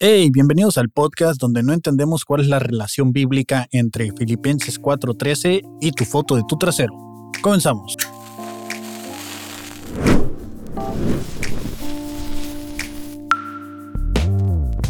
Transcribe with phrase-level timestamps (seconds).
[0.00, 5.60] Hey, bienvenidos al podcast donde no entendemos cuál es la relación bíblica entre Filipenses 4:13
[5.80, 6.94] y tu foto de tu trasero.
[7.42, 7.96] Comenzamos.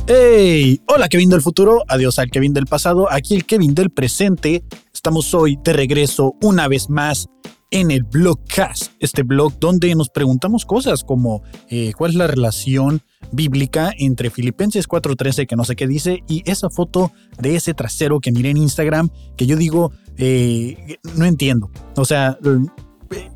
[0.06, 4.62] Hey, hola Kevin del futuro, adiós al Kevin del pasado, aquí el Kevin del presente.
[4.92, 7.28] Estamos hoy de regreso una vez más
[7.70, 13.02] en el Blogcast, este blog donde nos preguntamos cosas como eh, cuál es la relación
[13.30, 18.20] bíblica entre Filipenses 4:13, que no sé qué dice, y esa foto de ese trasero
[18.20, 21.70] que miré en Instagram, que yo digo, eh, no entiendo.
[21.96, 23.30] O sea, eh,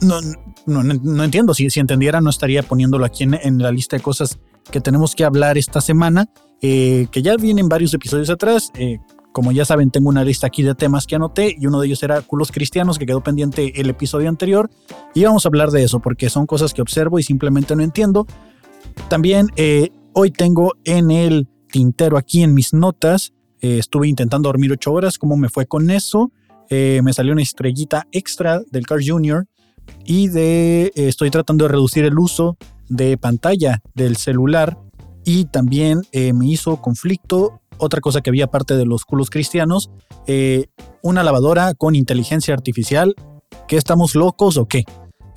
[0.00, 0.20] no,
[0.66, 1.52] no, entiendo.
[1.52, 4.38] Si, si, entendiera, no estaría poniéndolo aquí en, la lista de cosas
[4.70, 6.28] que tenemos que hablar esta semana,
[6.60, 8.72] que ya vienen varios episodios atrás.
[9.36, 12.02] Como ya saben, tengo una lista aquí de temas que anoté y uno de ellos
[12.02, 14.70] era culos cristianos, que quedó pendiente el episodio anterior.
[15.12, 18.26] Y vamos a hablar de eso porque son cosas que observo y simplemente no entiendo.
[19.10, 24.72] También eh, hoy tengo en el tintero aquí en mis notas, eh, estuve intentando dormir
[24.72, 26.32] ocho horas, ¿cómo me fue con eso?
[26.70, 29.46] Eh, me salió una estrellita extra del Car Junior
[30.06, 32.56] y de estoy tratando de reducir el uso
[32.88, 34.78] de pantalla del celular
[35.26, 39.90] y también me hizo conflicto otra cosa que había aparte de los culos cristianos,
[40.26, 40.66] eh,
[41.02, 43.14] una lavadora con inteligencia artificial.
[43.68, 44.84] ¿Qué estamos locos o qué?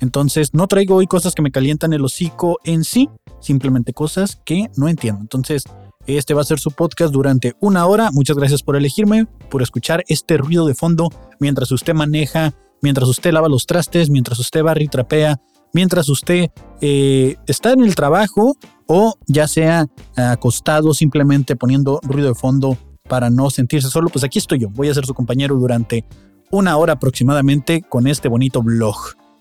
[0.00, 3.08] Entonces, no traigo hoy cosas que me calientan el hocico en sí,
[3.40, 5.20] simplemente cosas que no entiendo.
[5.20, 5.64] Entonces,
[6.06, 8.10] este va a ser su podcast durante una hora.
[8.10, 13.32] Muchas gracias por elegirme, por escuchar este ruido de fondo mientras usted maneja, mientras usted
[13.32, 15.40] lava los trastes, mientras usted barra y trapea,
[15.72, 22.34] mientras usted eh, está en el trabajo o ya sea acostado simplemente poniendo ruido de
[22.34, 22.76] fondo
[23.08, 24.70] para no sentirse solo, pues aquí estoy yo.
[24.70, 26.04] Voy a ser su compañero durante
[26.50, 28.96] una hora aproximadamente con este bonito blog.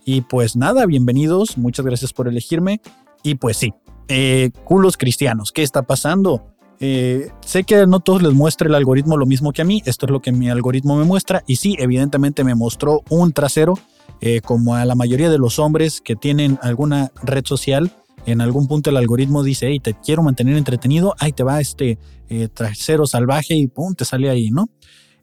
[0.06, 2.82] Y pues nada, bienvenidos, muchas gracias por elegirme.
[3.24, 3.74] Y pues sí,
[4.08, 6.56] eh, culos cristianos, ¿qué está pasando?
[6.82, 10.06] Eh, sé que no todos les muestra el algoritmo lo mismo que a mí, esto
[10.06, 13.74] es lo que mi algoritmo me muestra y sí, evidentemente me mostró un trasero,
[14.22, 17.92] eh, como a la mayoría de los hombres que tienen alguna red social,
[18.26, 21.98] en algún punto el algoritmo dice, hey, te quiero mantener entretenido, ahí te va este
[22.30, 24.70] eh, trasero salvaje y pum, te sale ahí, ¿no?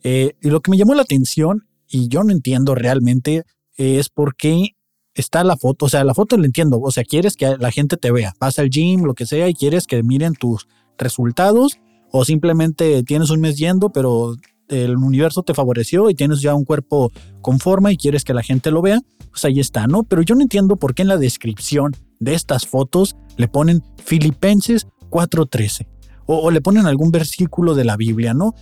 [0.03, 3.43] Y lo que me llamó la atención, y yo no entiendo realmente,
[3.77, 4.77] es por qué
[5.15, 7.97] está la foto, o sea, la foto la entiendo, o sea, quieres que la gente
[7.97, 11.79] te vea, vas al gym, lo que sea, y quieres que miren tus resultados,
[12.11, 14.37] o simplemente tienes un mes yendo, pero
[14.69, 18.43] el universo te favoreció y tienes ya un cuerpo con forma y quieres que la
[18.43, 20.03] gente lo vea, pues ahí está, ¿no?
[20.03, 24.87] Pero yo no entiendo por qué en la descripción de estas fotos le ponen Filipenses
[25.11, 25.87] 4.13
[26.27, 28.55] o, le ponen algún versículo de la Biblia, ¿no?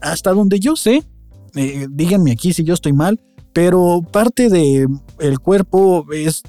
[0.00, 1.04] Hasta donde yo sé,
[1.54, 3.20] eh, díganme aquí si yo estoy mal,
[3.52, 4.88] pero parte de
[5.40, 6.42] cuerpo es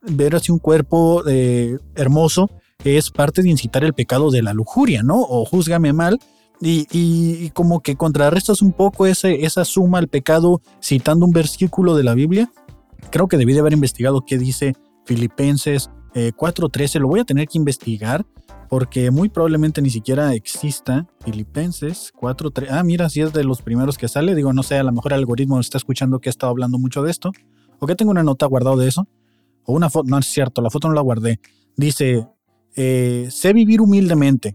[0.00, 2.48] ver así un cuerpo eh, hermoso
[2.84, 5.20] es parte de incitar el pecado de la lujuria, ¿no?
[5.20, 6.20] O júzgame mal,
[6.60, 12.14] y, como que contrarrestas un poco esa suma al pecado citando un versículo de la
[12.14, 12.50] Biblia.
[13.10, 14.74] Creo que debí de haber investigado qué dice
[15.04, 16.96] Filipenses 4.13.
[16.96, 18.26] Eh, Lo voy a tener que investigar
[18.68, 22.66] porque muy probablemente ni siquiera exista Filipenses 4.13.
[22.70, 24.34] Ah, mira, si es de los primeros que sale.
[24.34, 27.02] Digo, no sé, a lo mejor el algoritmo está escuchando que he estado hablando mucho
[27.02, 27.30] de esto.
[27.78, 29.06] O que tengo una nota guardada de eso.
[29.64, 31.40] O una foto, no es cierto, la foto no la guardé.
[31.76, 32.26] Dice,
[32.80, 34.54] eh, sé vivir humildemente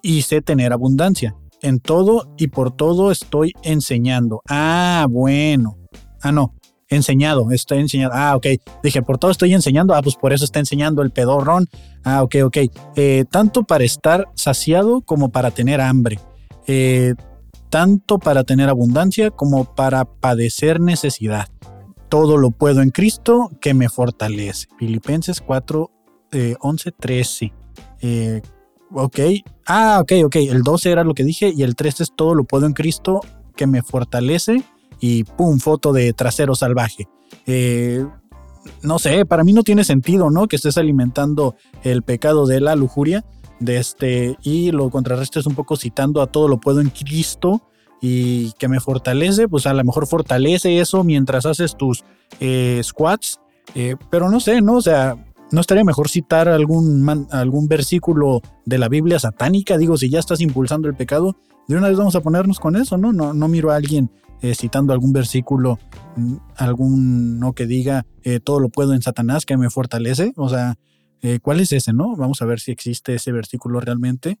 [0.00, 4.42] y sé tener abundancia en todo y por todo estoy enseñando.
[4.48, 5.76] Ah, bueno.
[6.22, 6.54] Ah, no.
[6.88, 8.14] Enseñado, estoy enseñando.
[8.14, 8.46] Ah, ok.
[8.84, 9.92] Dije, por todo estoy enseñando.
[9.92, 11.66] Ah, pues por eso está enseñando el pedorrón.
[12.04, 12.58] Ah, ok, ok.
[12.94, 16.20] Eh, tanto para estar saciado como para tener hambre.
[16.68, 17.14] Eh,
[17.70, 21.48] tanto para tener abundancia como para padecer necesidad.
[22.08, 24.68] Todo lo puedo en Cristo que me fortalece.
[24.78, 25.90] Filipenses 4,
[26.60, 27.63] 11, 13.
[28.92, 29.18] Ok.
[29.66, 30.36] Ah, ok, ok.
[30.36, 33.20] El 12 era lo que dije y el 13 es todo lo puedo en Cristo
[33.56, 34.62] que me fortalece
[35.00, 37.08] y pum, foto de trasero salvaje.
[37.46, 38.06] Eh,
[38.82, 40.46] no sé, para mí no tiene sentido, ¿no?
[40.46, 43.24] Que estés alimentando el pecado de la lujuria
[43.60, 47.62] de este y lo contrarrestes un poco citando a todo lo puedo en Cristo
[48.00, 52.04] y que me fortalece, pues a lo mejor fortalece eso mientras haces tus
[52.40, 53.40] eh, squats,
[53.74, 54.76] eh, pero no sé, ¿no?
[54.76, 55.16] O sea,
[55.54, 59.78] ¿No estaría mejor citar algún, algún versículo de la Biblia satánica?
[59.78, 61.36] Digo, si ya estás impulsando el pecado,
[61.68, 63.12] de una vez vamos a ponernos con eso, ¿no?
[63.12, 64.10] No, no miro a alguien
[64.42, 65.78] eh, citando algún versículo,
[66.16, 70.32] mm, algún no que diga eh, todo lo puedo en Satanás que me fortalece.
[70.34, 70.74] O sea,
[71.22, 72.16] eh, ¿cuál es ese, no?
[72.16, 74.40] Vamos a ver si existe ese versículo realmente.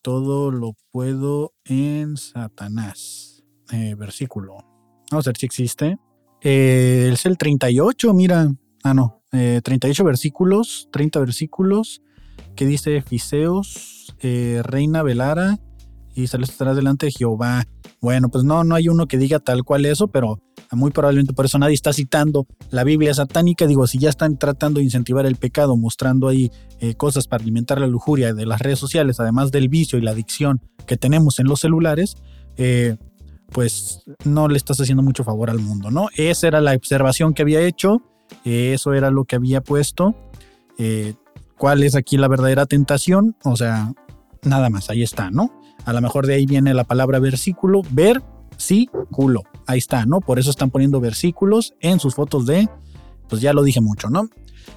[0.00, 3.44] todo lo puedo en Satanás.
[3.98, 4.64] versículo.
[5.10, 5.98] Vamos a ver si existe.
[6.40, 8.50] es el 38, mira.
[8.82, 9.15] Ah, no.
[9.30, 12.02] 38 eh, versículos, 30 versículos.
[12.54, 15.58] que dice Fiseos, eh, Reina Velara
[16.14, 17.66] y sale estará delante de Jehová.
[18.00, 20.40] Bueno, pues no, no hay uno que diga tal cual eso, pero
[20.72, 23.66] muy probablemente por eso nadie está citando la Biblia satánica.
[23.66, 26.50] Digo, si ya están tratando de incentivar el pecado, mostrando ahí
[26.80, 30.12] eh, cosas para alimentar la lujuria de las redes sociales, además del vicio y la
[30.12, 32.16] adicción que tenemos en los celulares,
[32.56, 32.96] eh,
[33.52, 36.08] pues no le estás haciendo mucho favor al mundo, ¿no?
[36.16, 38.02] Esa era la observación que había hecho,
[38.44, 40.14] eso era lo que había puesto.
[40.78, 41.14] Eh,
[41.58, 43.36] ¿Cuál es aquí la verdadera tentación?
[43.44, 43.92] O sea,
[44.42, 45.50] nada más, ahí está, ¿no?
[45.84, 48.22] A lo mejor de ahí viene la palabra versículo, ver,
[48.56, 49.42] sí, culo.
[49.66, 50.20] Ahí está, ¿no?
[50.20, 52.68] Por eso están poniendo versículos en sus fotos de,
[53.28, 54.28] pues ya lo dije mucho, ¿no?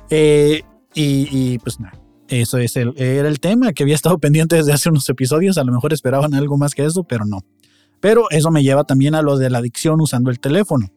[0.10, 0.64] Eh,
[0.94, 1.98] y, pues nada,
[2.28, 5.58] eso es el, era el tema que había estado pendiente desde hace unos episodios.
[5.58, 7.40] A lo mejor esperaban algo más que eso, pero no.
[8.00, 10.88] Pero eso me lleva también a lo de la adicción usando el teléfono.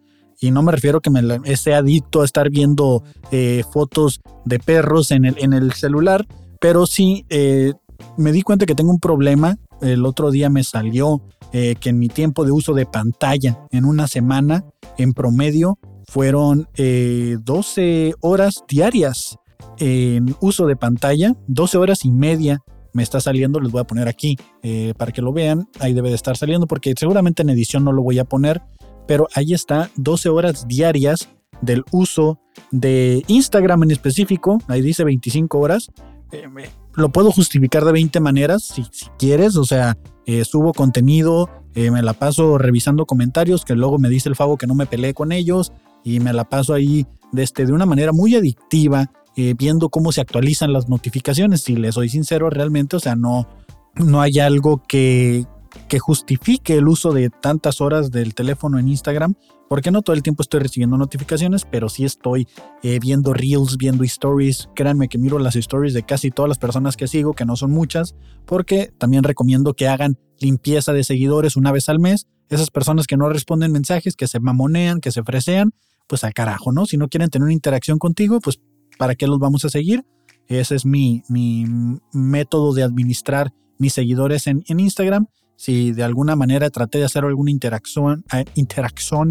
[0.43, 5.13] Y no me refiero que me esté adicto a estar viendo eh, fotos de perros
[5.13, 6.27] en el, celular,
[6.61, 7.75] pero sí eh,
[8.17, 9.57] me di cuenta que tengo un problema.
[9.81, 11.23] El otro día me salió
[11.53, 14.65] eh, que en mi tiempo de uso de pantalla en una semana,
[14.99, 15.79] en promedio,
[16.09, 19.39] fueron 12 horas diarias
[19.79, 22.63] en uso de pantalla, 12 horas y media
[22.93, 26.11] me está saliendo, les voy a poner aquí eh, para que lo vean, ahí debe
[26.11, 28.63] de estar saliendo porque seguramente en edición no lo voy a poner,
[29.07, 31.29] pero ahí está 12 horas diarias
[31.61, 32.39] del uso
[32.71, 35.91] de Instagram en específico, ahí dice 25 horas,
[36.33, 36.49] eh,
[36.95, 38.85] lo puedo justificar de 20 maneras si,
[39.19, 44.29] quieres, o sea, eh, subo contenido, me la paso revisando comentarios que luego me dice
[44.29, 45.73] el favo que no me peleé con ellos
[46.05, 50.13] y me la paso ahí de, este, de una manera muy adictiva eh, viendo cómo
[50.13, 51.63] se actualizan las notificaciones.
[51.63, 53.49] Si les soy sincero, realmente, o sea, no,
[53.95, 55.47] no hay algo que,
[55.89, 59.35] que justifique el uso de tantas horas del teléfono en Instagram,
[59.69, 62.47] porque no todo el tiempo estoy recibiendo notificaciones, pero sí estoy
[62.83, 64.69] eh, viendo reels, viendo stories.
[64.75, 67.71] Créanme que miro las stories de casi todas las personas que sigo, que no son
[67.71, 68.15] muchas,
[68.45, 72.27] porque también recomiendo que hagan limpieza de seguidores una vez al mes.
[72.51, 75.73] Esas personas que no responden mensajes, que se mamonean, que se fresean,
[76.07, 76.85] pues al carajo, ¿no?
[76.85, 78.61] Si no quieren tener una interacción contigo, pues
[78.99, 80.05] ¿para qué los vamos a seguir?
[80.49, 81.65] Ese es mi, mi
[82.13, 85.29] método de administrar mis seguidores en, en, Instagram.
[85.63, 89.29] Si de alguna manera traté de hacer alguna interacción, eh, interacción,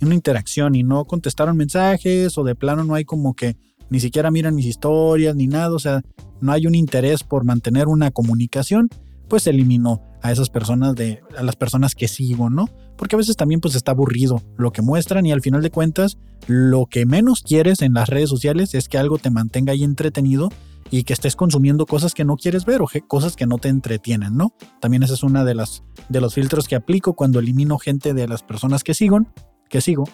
[0.00, 3.58] una interacción y no contestaron mensajes o de plano no hay como que
[3.90, 6.00] ni siquiera miran mis historias ni nada, o sea,
[6.40, 8.88] no hay un interés por mantener una comunicación,
[9.28, 12.66] pues elimino a esas personas de a las personas que sigo, ¿no?
[12.96, 16.16] Porque a veces también pues está aburrido lo que muestran y al final de cuentas
[16.46, 20.48] lo que menos quieres en las redes sociales es que algo te mantenga ahí entretenido
[20.90, 24.36] y que estés consumiendo cosas que no quieres ver o cosas que no te entretienen,
[24.36, 24.54] ¿no?
[24.80, 28.28] También ese es uno de las de los filtros que aplico cuando elimino gente de
[28.28, 29.20] las personas que sigo,
[29.68, 30.04] que sigo.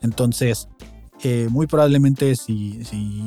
[0.00, 0.68] Entonces,
[1.24, 2.80] eh, muy probablemente si,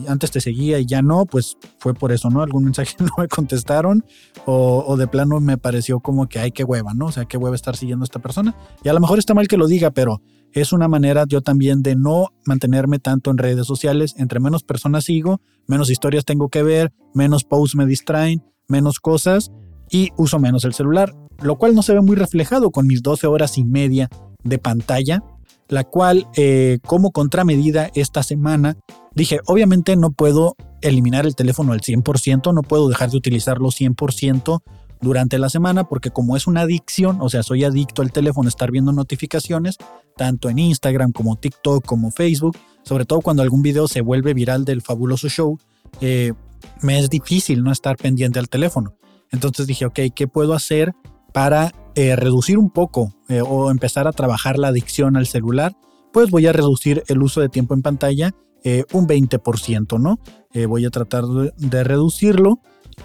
[0.08, 2.42] antes te seguía y ya no, pues fue por eso, ¿no?
[2.42, 4.04] Algún mensaje no me contestaron
[4.46, 7.06] o, de plano me pareció como que hay que hueva, ¿no?
[7.06, 8.54] O sea, qué hueva estar siguiendo a esta persona.
[8.84, 10.22] Y a lo mejor está mal que lo diga, pero
[10.52, 14.14] es una manera yo también de no mantenerme tanto en redes sociales.
[14.18, 19.52] Entre menos personas sigo, menos historias tengo que ver, menos posts me distraen, menos cosas
[19.90, 23.28] y uso menos el celular, lo cual no se ve muy reflejado con mis 12
[23.28, 24.10] horas y media
[24.44, 25.24] de pantalla
[25.68, 28.78] la cual eh, como contramedida esta semana
[29.14, 34.62] dije, obviamente no puedo eliminar el teléfono al 100%, no puedo dejar de utilizarlo 100%
[35.02, 38.72] durante la semana porque como es una adicción, o sea, soy adicto al teléfono, estar
[38.72, 39.78] viendo notificaciones,
[40.16, 44.66] tanto en Instagram como TikTok como Facebook, sobre todo cuando algún video se vuelve viral
[44.66, 45.60] del fabuloso show,
[46.01, 46.34] eh,
[46.82, 48.96] me es difícil no estar pendiente al teléfono.
[49.32, 50.94] Entonces dije, ok, ¿qué puedo hacer
[51.34, 55.74] para eh, reducir un poco eh, o empezar a trabajar la adicción al celular,
[56.12, 58.34] pues voy a reducir el uso de tiempo en pantalla
[58.64, 60.20] eh, un 20%, ¿no?
[60.68, 62.60] voy a tratar de, reducirlo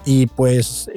[0.05, 0.89] y pues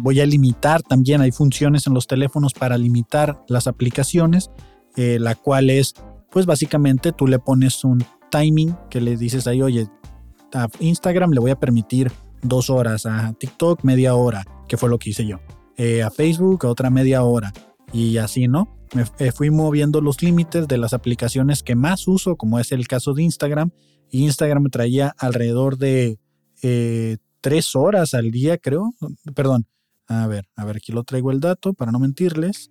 [0.00, 4.50] voy a limitar también, hay funciones en los teléfonos para limitar las aplicaciones,
[4.96, 5.94] la cual es,
[6.28, 9.86] pues básicamente tú le pones un timing que le dices ahí, oye,
[10.52, 12.10] a Instagram le voy a permitir
[12.42, 15.38] dos horas, a TikTok media hora, que fue lo que hice yo.
[15.84, 17.52] Eh, a Facebook otra media hora
[17.92, 18.68] y así, ¿no?
[18.94, 22.86] Me eh, fui moviendo los límites de las aplicaciones que más uso, como es el
[22.86, 23.72] caso de Instagram.
[24.10, 26.20] Instagram me traía alrededor de
[26.62, 28.94] eh, tres horas al día, creo.
[29.34, 29.66] Perdón,
[30.06, 32.70] a ver, a ver, aquí lo traigo el dato para no mentirles.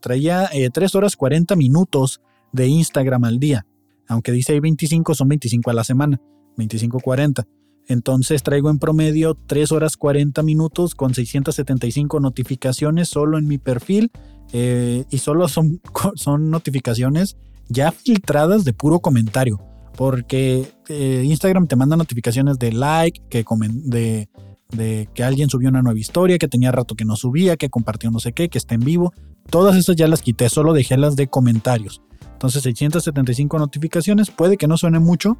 [0.00, 2.22] traía tres horas 40 minutos
[2.52, 3.66] de Instagram al día.
[4.08, 6.18] Aunque dice ahí 25, son 25 a la semana,
[6.56, 7.46] 25-40.
[7.88, 14.12] Entonces traigo en promedio 3 horas 40 minutos con 675 notificaciones solo en mi perfil
[14.52, 15.80] eh, y solo son,
[16.14, 17.36] son notificaciones
[17.68, 19.60] ya filtradas de puro comentario.
[19.96, 23.44] Porque eh, Instagram te manda notificaciones de like, que
[23.84, 24.28] de,
[24.70, 28.10] de que alguien subió una nueva historia, que tenía rato que no subía, que compartió
[28.10, 29.12] no sé qué, que está en vivo.
[29.50, 32.02] Todas esas ya las quité, solo dejé las de comentarios.
[32.32, 35.36] Entonces 675 notificaciones, puede que no suene mucho,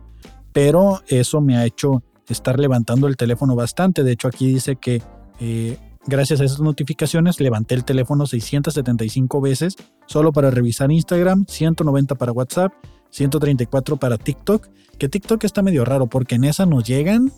[0.53, 4.05] pero eso me ha hecho estar levantando el teléfono bastante.
[4.05, 5.03] De hecho aquí dice que
[5.41, 12.15] eh, gracias a esas notificaciones levanté el teléfono 675 veces solo para revisar Instagram, 190
[12.15, 12.73] para WhatsApp,
[13.11, 14.69] 134 para TikTok,
[14.99, 17.33] que TikTok está medio raro porque en esa nos llegan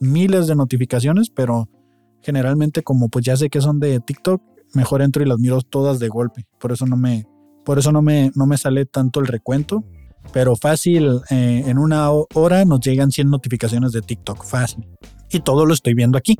[0.00, 1.68] miles de notificaciones, pero
[2.22, 4.42] generalmente como pues ya sé que son de TikTok,
[4.74, 6.46] mejor entro y las miro todas de golpe.
[6.58, 7.24] Por eso no me,
[7.64, 9.84] por eso no me, no me sale tanto el recuento.
[10.32, 14.86] Pero fácil, eh, en una hora nos llegan 100 notificaciones de TikTok, fácil.
[15.30, 16.36] Y todo lo estoy viendo aquí.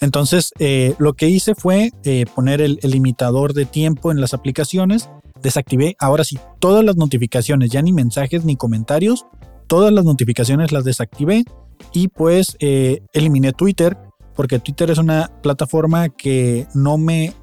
[0.00, 4.32] Entonces, eh, lo que hice fue eh, poner el, el, limitador de tiempo en las
[4.32, 5.10] aplicaciones.
[5.42, 9.26] Desactivé ahora sí todas las notificaciones, ya ni mensajes ni comentarios.
[9.66, 11.44] Todas las notificaciones las desactivé
[11.92, 13.96] y pues eliminé Twitter
[14.34, 17.34] porque Twitter es una plataforma que no me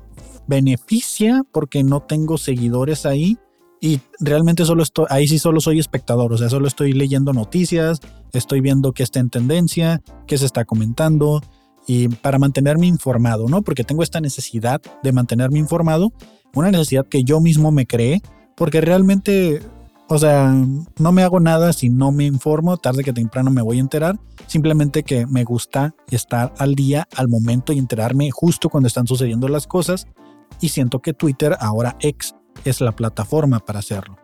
[0.47, 3.37] beneficia porque no tengo seguidores ahí
[3.79, 7.99] y realmente solo estoy, ahí sí solo soy espectador, o sea, solo estoy leyendo noticias,
[8.33, 11.41] estoy viendo qué está en tendencia, qué se está comentando
[11.85, 13.61] y para mantenerme informado, ¿no?
[13.61, 16.11] Porque tengo esta necesidad de mantenerme informado,
[16.53, 18.21] una necesidad que yo mismo me creé,
[18.55, 19.61] porque realmente,
[20.09, 20.53] o sea,
[20.97, 24.19] no me hago nada si no me informo, tarde que temprano me voy a enterar,
[24.47, 29.47] simplemente que me gusta estar al día, al momento y enterarme justo cuando están sucediendo
[29.47, 30.07] las cosas
[30.59, 32.35] y siento que Twitter, ahora X,
[32.65, 34.17] es la plataforma para hacerlo.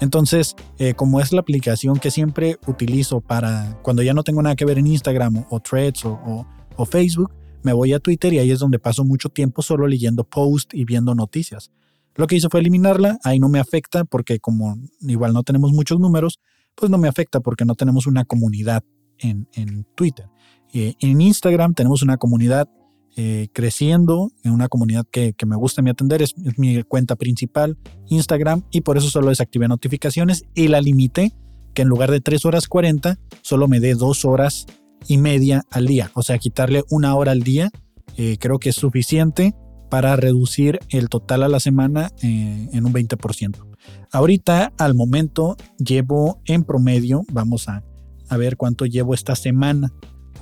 [0.00, 4.56] Entonces, eh, como es la aplicación que siempre utilizo para cuando ya no tengo nada
[4.56, 6.46] que ver en Instagram o, Threads o,
[6.84, 10.74] Facebook, me voy a Twitter y ahí es donde paso mucho tiempo solo leyendo posts
[10.74, 11.70] y viendo noticias.
[12.14, 15.98] Lo que hice fue eliminarla, ahí no me afecta porque como igual no tenemos muchos
[15.98, 16.38] números,
[16.74, 18.84] pues no me afecta porque no tenemos una comunidad
[19.18, 20.26] en, en Twitter.
[20.72, 22.68] Eh, en Instagram tenemos una comunidad
[23.18, 28.64] eh, creciendo en una comunidad que, me gusta mi atender, es, mi cuenta principal, Instagram,
[28.70, 31.32] y por eso solo desactivé notificaciones y la limité,
[31.72, 34.66] que en lugar de 3 horas 40, solo me dé 2 horas
[35.08, 36.10] y media al día.
[36.12, 37.70] O sea, quitarle una hora al día,
[38.18, 39.54] eh, creo que es suficiente
[39.90, 43.64] para reducir el total a la semana eh, en un 20%.
[44.12, 47.82] Ahorita, al momento, llevo en promedio, vamos a,
[48.28, 49.90] a ver cuánto llevo esta semana,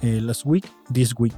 [0.03, 1.35] last week, this week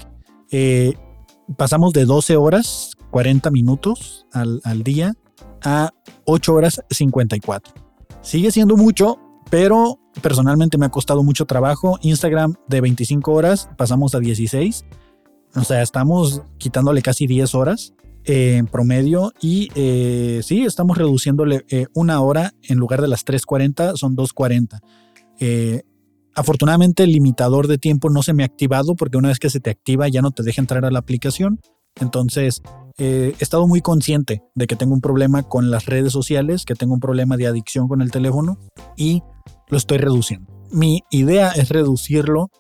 [1.57, 5.15] pasamos de 12 horas 40 minutos al, día
[5.63, 5.93] a
[6.25, 7.75] 8 horas 54.
[8.21, 9.19] Sigue siendo mucho,
[9.51, 11.99] pero personalmente me ha costado mucho trabajo.
[12.03, 14.85] Instagram de 25 horas pasamos a 16.
[15.55, 21.65] O sea, estamos quitándole casi 10 horas eh, en promedio y eh, sí, estamos reduciéndole
[21.71, 24.81] eh, una hora en lugar de las 3.40, son 2.40.
[26.37, 29.59] Afortunadamente el limitador de tiempo no se me ha activado porque una vez que se
[29.59, 31.61] te activa ya no te deja entrar a la aplicación.
[31.99, 32.61] Entonces
[32.99, 36.75] eh, he estado muy consciente de que tengo un problema con las redes sociales, que
[36.75, 38.59] tengo un problema de adicción con el teléfono
[38.97, 39.23] y
[39.69, 40.53] lo estoy reduciendo.
[40.71, 42.51] Mi idea es reducirlo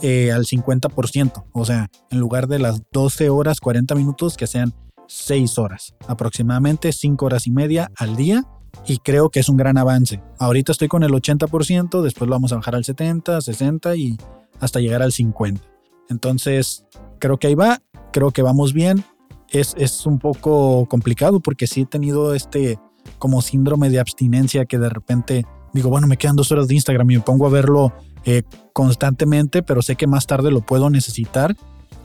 [0.00, 4.72] eh, al 50%, o sea, en lugar de las 12 horas 40 minutos, que sean
[5.08, 8.44] 6 horas, aproximadamente 5 horas y media al día
[8.86, 10.22] y creo que es un gran avance.
[10.38, 14.18] Ahorita estoy con el 80%, después lo vamos a bajar al 70, 60 y
[14.60, 15.60] hasta llegar al 50.
[16.08, 16.86] Entonces,
[17.18, 19.04] creo que ahí va, creo que vamos bien.
[19.50, 22.78] Es, es un poco complicado porque sí he tenido este
[23.18, 27.10] como síndrome de abstinencia que de repente digo, bueno, me quedan dos horas de Instagram
[27.10, 27.92] y me pongo a verlo
[28.24, 28.42] eh,
[28.72, 31.54] constantemente, pero sé que más tarde lo puedo necesitar.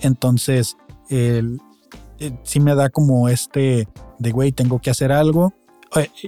[0.01, 0.77] Entonces,
[1.09, 1.57] eh,
[2.43, 3.87] sí me da como este
[4.19, 5.53] de, güey, tengo que hacer algo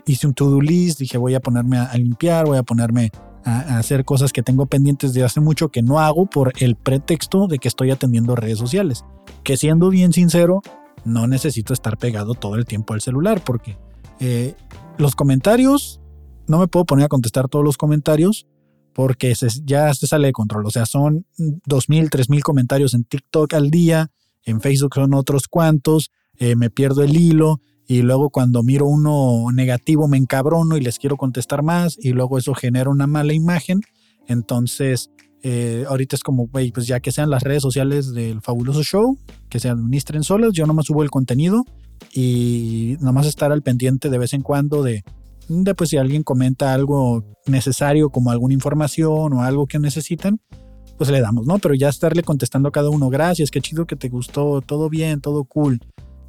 [0.05, 3.12] hice un to-do list, dije voy a ponerme a, limpiar, voy a ponerme
[3.46, 7.48] a, hacer cosas que tengo pendientes de hace mucho que no hago por el pretexto
[7.48, 9.05] de que estoy atendiendo redes sociales.
[9.43, 10.62] Que siendo bien sincero,
[11.05, 13.77] no necesito estar pegado todo el tiempo al celular porque
[14.20, 14.55] eh,
[14.98, 16.01] los comentarios,
[16.48, 18.48] no me puedo poner a contestar todos los comentarios
[18.93, 20.65] porque ya se sale de control.
[20.65, 24.12] O sea, son 2.000, 3.000 comentarios en TikTok al día,
[24.43, 29.52] en Facebook son otros cuantos, eh, me pierdo el hilo y luego cuando miro uno
[29.54, 33.82] negativo me encabrono y les quiero contestar más y luego eso genera una mala imagen.
[34.28, 35.12] Entonces,
[35.42, 39.18] eh, ahorita es como, pues ya que sean las redes sociales del fabuloso show,
[39.50, 41.66] que se administren solas, yo nomás subo el contenido
[42.13, 45.04] y nomás estar al pendiente de vez en cuando de,
[45.50, 50.40] de pues si alguien comenta algo necesario como alguna información o algo que necesitan,
[50.98, 51.60] pues le damos, ¿no?
[51.60, 55.20] Pero ya estarle contestando a cada uno, gracias, qué chido que te gustó, todo bien,
[55.20, 55.82] todo cool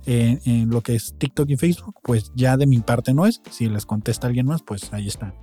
[0.07, 3.41] en, lo que es TikTok y Facebook, pues ya de mi parte no es.
[3.51, 5.35] Si les contesta alguien más, pues ahí está.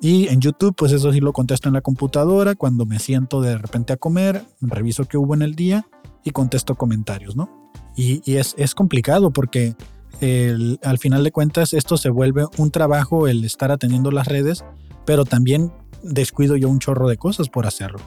[0.00, 2.54] Y en YouTube, pues eso sí lo contesto en la computadora.
[2.54, 5.86] Cuando me siento de repente a comer, reviso qué hubo en el día
[6.24, 7.70] y contesto comentarios, ¿no?
[7.96, 9.74] Y, es, es, complicado porque
[10.82, 14.64] al final de cuentas esto se vuelve un trabajo el estar atendiendo las redes,
[15.04, 18.00] pero también descuido yo un chorro de cosas por hacerlo.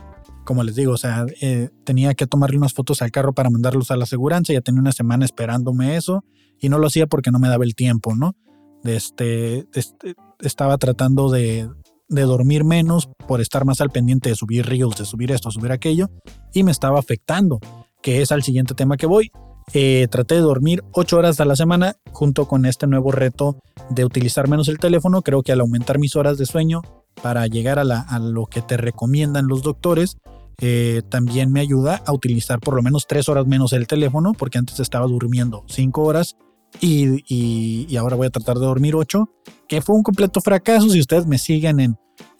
[0.45, 3.91] Como les digo, o sea, eh, tenía que tomarle unas fotos al carro para mandarlos
[3.91, 6.23] a la aseguranza, ya tenía una semana esperándome eso
[6.59, 8.35] y no lo hacía porque no me daba el tiempo, ¿no?
[8.83, 11.67] Este, este estaba tratando de,
[12.07, 15.71] de dormir menos por estar más al pendiente de subir reels, de subir esto, subir
[15.71, 16.09] aquello,
[16.53, 17.59] y me estaba afectando,
[18.01, 19.31] que es al siguiente tema que voy.
[19.73, 23.57] Eh, traté de dormir 8 horas a la semana junto con este nuevo reto
[23.89, 25.23] de utilizar menos el teléfono.
[25.23, 26.81] Creo que al aumentar mis horas de sueño
[27.21, 30.17] para llegar a, la, a lo que te recomiendan los doctores,
[30.61, 34.57] eh, también me ayuda a utilizar por lo menos 3 horas menos el teléfono, porque
[34.57, 36.37] antes estaba durmiendo 5 horas
[36.81, 39.29] y, y, ahora voy a tratar de dormir 8,
[39.67, 40.89] que fue un completo fracaso.
[40.89, 41.97] Si ustedes me siguen en,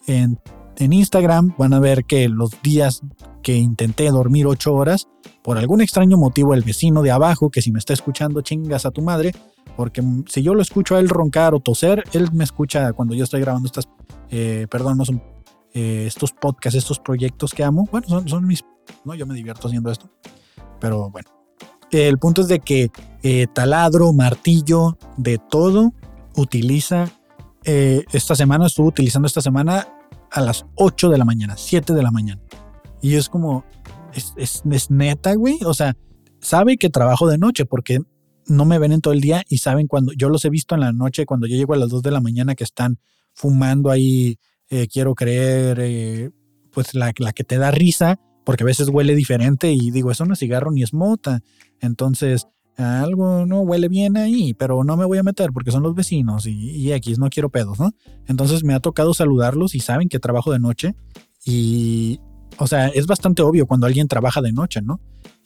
[0.07, 0.39] en,
[0.77, 3.01] en Instagram, van a ver que los días
[3.43, 5.07] que intenté dormir 8 horas,
[5.43, 8.91] por algún extraño motivo el vecino de abajo, que si me está escuchando chingas a
[8.91, 9.31] tu madre,
[9.77, 13.23] porque si yo lo escucho a él roncar o toser, él me escucha cuando yo
[13.23, 13.87] estoy grabando estas,
[14.29, 15.21] eh, perdón, no son
[15.75, 17.87] eh, estos podcasts, estos proyectos que amo.
[17.91, 18.65] Bueno, son, mis,
[19.03, 20.09] no, yo me divierto haciendo esto,
[20.79, 21.29] pero bueno.
[21.91, 22.89] El punto es de que
[23.21, 25.93] eh, taladro, martillo, de todo,
[26.35, 27.11] utiliza,
[27.63, 29.87] esta semana, estuvo utilizando esta semana
[30.31, 32.41] a las 8 de la mañana, 7 de la mañana.
[33.01, 33.63] Y es como,
[34.13, 35.59] es, es, neta, güey.
[35.65, 35.95] O sea,
[36.39, 37.99] sabe que trabajo de noche porque
[38.47, 40.81] no me ven en todo el día y saben cuando yo los he visto en
[40.81, 42.99] la noche, cuando yo llego a las 2 de la mañana que están
[43.33, 44.37] fumando ahí,
[44.69, 46.31] eh, quiero creer, eh,
[46.71, 50.33] pues la, que te da risa, porque a veces huele diferente y digo, eso no
[50.33, 51.41] es cigarro ni es mota.
[51.79, 55.95] Entonces, algo no huele bien ahí, pero no me voy a meter porque son los
[55.95, 57.91] vecinos y, y X, no quiero pedos, ¿no?
[58.27, 60.93] Entonces me ha tocado saludarlos y saben que trabajo de noche
[61.45, 62.19] y,
[62.57, 64.99] o sea, es bastante obvio cuando alguien trabaja de noche, ¿no?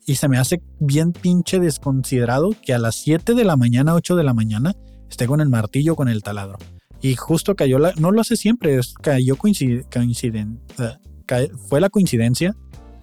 [0.06, 4.16] Y se me hace bien pinche desconsiderado que a las 7 de la mañana, 8
[4.16, 4.74] de la mañana,
[5.10, 6.58] esté con el martillo, con el taladro.
[7.01, 10.59] Y justo cayó la, no lo hace siempre, cayó coinciden,
[11.68, 12.55] fue la coincidencia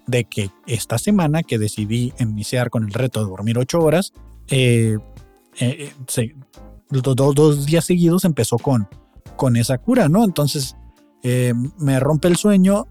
[0.05, 4.13] de que esta semana que decidí iniciar con el reto de dormir 8 horas,
[4.49, 4.97] eh,
[5.59, 6.35] eh, eh
[6.89, 8.87] dos, dos, días seguidos empezó con,
[9.35, 10.23] con esa cura, ¿no?
[10.23, 10.75] Entonces
[11.23, 12.87] eh, me rompe el sueño,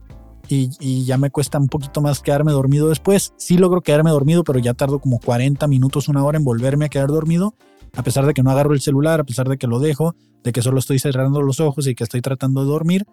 [0.49, 3.33] y, ya me cuesta un poquito más quedarme dormido después.
[3.37, 6.88] Sí logro quedarme dormido, pero ya tardo como 40 minutos, una hora en volverme a
[6.88, 7.55] quedar dormido,
[7.94, 10.53] a pesar de que no agarro el celular, a pesar de que lo dejo, de
[10.53, 13.05] que solo estoy cerrando los ojos y que estoy tratando de dormir,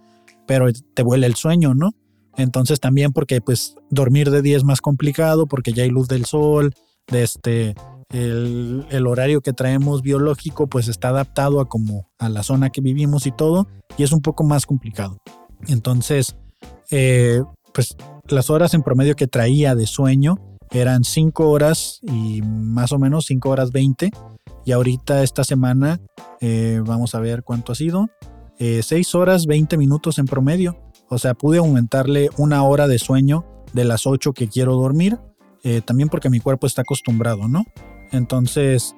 [0.46, 1.92] pero te vuela el sueño, ¿no?
[2.38, 6.26] Entonces también porque pues dormir de día es más complicado, porque ya hay luz del
[6.26, 6.74] sol,
[7.08, 7.76] de este,
[8.10, 13.28] el, horario que traemos biológico pues está adaptado a como a la zona que vivimos
[13.28, 15.18] y todo, y es un poco más complicado.
[15.68, 16.36] Entonces,
[16.92, 17.42] eh,
[17.74, 17.96] pues
[18.28, 20.38] las horas en promedio que traía de sueño
[20.74, 24.12] eran 5 horas y más o menos 5 horas 20.
[24.66, 26.02] Y ahorita esta semana,
[26.42, 28.10] eh, vamos a ver cuánto ha sido,
[28.60, 30.78] 6 eh, horas 20 minutos en promedio.
[31.10, 35.20] O sea, pude aumentarle una hora de sueño de las 8 que quiero dormir,
[35.86, 37.64] también porque mi cuerpo está acostumbrado, ¿no?
[38.12, 38.96] Entonces,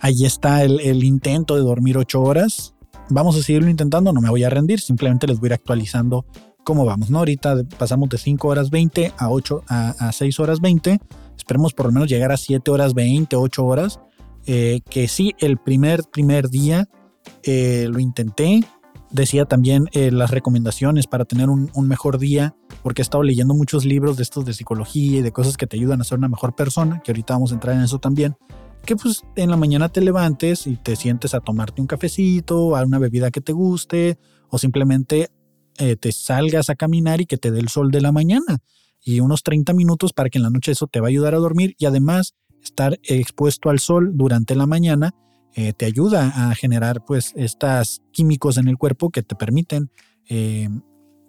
[0.00, 2.74] ahí está el, el intento de dormir 8 horas.
[3.08, 6.24] Vamos a seguirlo intentando, no me voy a rendir, simplemente les voy a ir actualizando
[6.64, 7.18] cómo vamos, ¿no?
[7.18, 10.98] Ahorita pasamos de 5 horas 20 a 8 a, 6 horas 20.
[11.36, 14.00] Esperemos por lo menos llegar a 7 horas 20, 8 horas.
[14.46, 16.88] Eh, que sí, el primer, primer día
[17.44, 18.60] eh, lo intenté.
[19.10, 23.54] Decía también eh, las recomendaciones para tener un, un, mejor día, porque he estado leyendo
[23.54, 26.28] muchos libros de estos de psicología y de cosas que te ayudan a ser una
[26.28, 28.36] mejor persona, que ahorita vamos a entrar en eso también.
[28.84, 32.84] Que pues en la mañana te levantes y te sientes a tomarte un cafecito, a
[32.84, 34.18] una bebida que te guste,
[34.50, 35.30] o simplemente
[35.78, 38.58] eh, te salgas a caminar y que te dé el sol de la mañana.
[39.02, 41.38] Y unos 30 minutos para que en la noche eso te va a ayudar a
[41.38, 45.14] dormir y además estar expuesto al sol durante la mañana
[45.56, 49.90] eh, te ayuda a generar pues estos químicos en el cuerpo que te permiten
[50.28, 50.68] eh,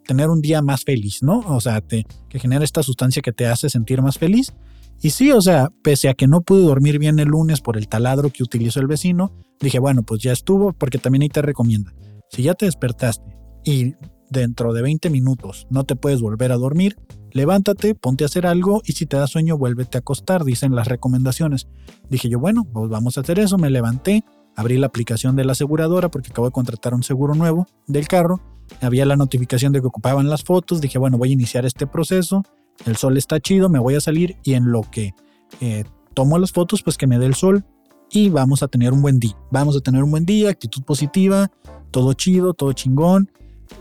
[0.07, 1.39] tener un día más feliz, ¿no?
[1.47, 4.53] O sea, te, que genera esta sustancia que te hace sentir más feliz.
[5.01, 7.87] Y sí, o sea, pese a que no pude dormir bien el lunes por el
[7.87, 11.93] taladro que utilizó el vecino, dije, bueno, pues ya estuvo, porque también ahí te recomienda.
[12.31, 13.93] Si ya te despertaste y
[14.39, 15.67] dentro de 20 minutos.
[15.69, 16.97] No te puedes volver a dormir,
[17.31, 20.87] levántate, ponte a hacer algo y si te da sueño vuélvete a acostar, dicen las
[20.87, 21.67] recomendaciones.
[22.09, 24.23] Dije yo, bueno, pues vamos a hacer eso, me levanté,
[24.55, 28.39] abrí la aplicación de la aseguradora porque acabo de contratar un seguro nuevo del carro,
[28.81, 32.43] había la notificación de que ocupaban las fotos, dije, bueno, voy a iniciar este proceso,
[32.85, 35.13] el sol está chido, me voy a salir y en lo que
[35.61, 37.65] eh, tomo las fotos, pues que me dé el sol
[38.09, 41.51] y vamos a tener un buen día, vamos a tener un buen día, actitud positiva,
[41.91, 43.29] todo chido, todo chingón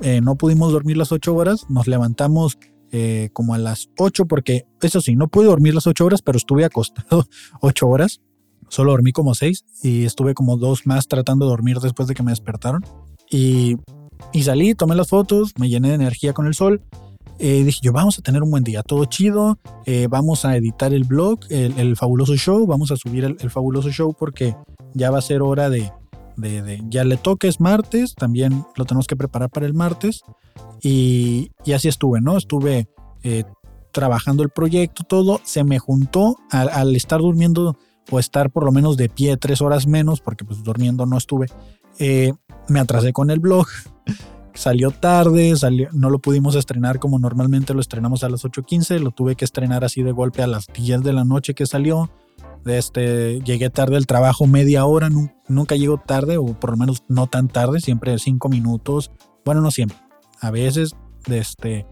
[0.02, 2.58] eh, no pudimos dormir las ocho horas, nos levantamos
[2.96, 6.38] eh, como a las 8 porque eso sí, no pude dormir las 8 horas, pero
[6.38, 7.26] estuve acostado
[7.60, 8.20] 8 horas.
[8.68, 12.22] Solo dormí como 6 y estuve como dos más tratando de dormir después de que
[12.22, 12.84] me despertaron.
[13.30, 13.76] Y,
[14.32, 16.82] y salí, tomé las fotos, me llené de energía con el sol.
[17.38, 20.94] Eh, dije yo, vamos a tener un buen día, todo chido, eh, vamos a editar
[20.94, 24.54] el blog, el, fabuloso show, vamos a subir el, fabuloso show porque
[24.92, 25.90] ya va a ser hora de,
[26.36, 30.22] de, ya le toques martes, también lo tenemos que preparar para el martes.
[30.82, 32.36] Y, y así estuve, ¿no?
[32.36, 32.88] Estuve
[33.22, 33.44] eh,
[33.94, 37.78] trabajando el proyecto, todo, se me juntó al, estar durmiendo
[38.10, 41.46] o estar por lo menos de pie tres horas menos, porque pues durmiendo no estuve,
[41.98, 42.34] eh,
[42.68, 43.66] me atrasé con el blog,
[44.54, 49.12] salió tarde, salió, no lo pudimos estrenar como normalmente lo estrenamos a las 8.15, lo
[49.12, 52.10] tuve que estrenar así de golpe a las 10 de la noche que salió.
[52.66, 55.10] Este, llegué tarde al trabajo media hora,
[55.48, 59.10] nunca llego tarde, o por lo menos no tan tarde, siempre cinco minutos,
[59.44, 59.98] bueno, no siempre,
[60.40, 60.96] a veces,
[61.26, 61.86] este,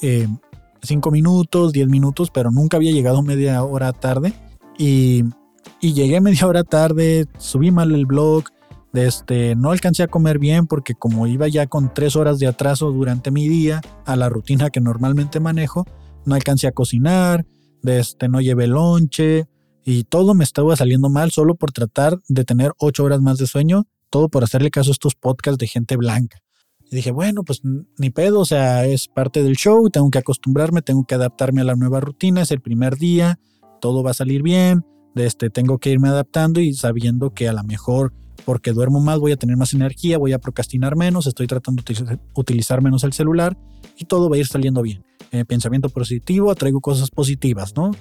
[0.00, 0.28] eh,
[0.82, 4.32] cinco minutos, diez minutos, pero nunca había llegado media hora tarde.
[4.78, 5.24] Y,
[5.80, 8.44] y llegué media hora tarde, subí mal el blog,
[8.94, 12.92] este, no alcancé a comer bien porque como iba ya con tres horas de atraso
[12.92, 15.86] durante mi día a la rutina que normalmente manejo,
[16.26, 17.46] no alcancé a cocinar,
[17.82, 19.48] este, no llevé lonche
[19.84, 23.46] y todo me estaba saliendo mal solo por tratar de tener ocho horas más de
[23.46, 26.38] sueño, todo por hacerle caso a estos podcasts de gente blanca.
[26.90, 30.82] Y dije, bueno, pues ni pedo, o sea, es parte del show, tengo que acostumbrarme,
[30.82, 33.40] tengo que adaptarme a la nueva rutina, es el primer día,
[33.80, 37.52] todo va a salir bien, de este, tengo que irme adaptando y sabiendo que a
[37.52, 38.12] lo mejor
[38.44, 42.18] porque duermo más voy a tener más energía, voy a procrastinar menos, estoy tratando de
[42.34, 43.56] utilizar menos el celular
[43.96, 45.04] y todo va a ir saliendo bien.
[45.30, 47.92] Eh, pensamiento positivo, atraigo cosas positivas, ¿no?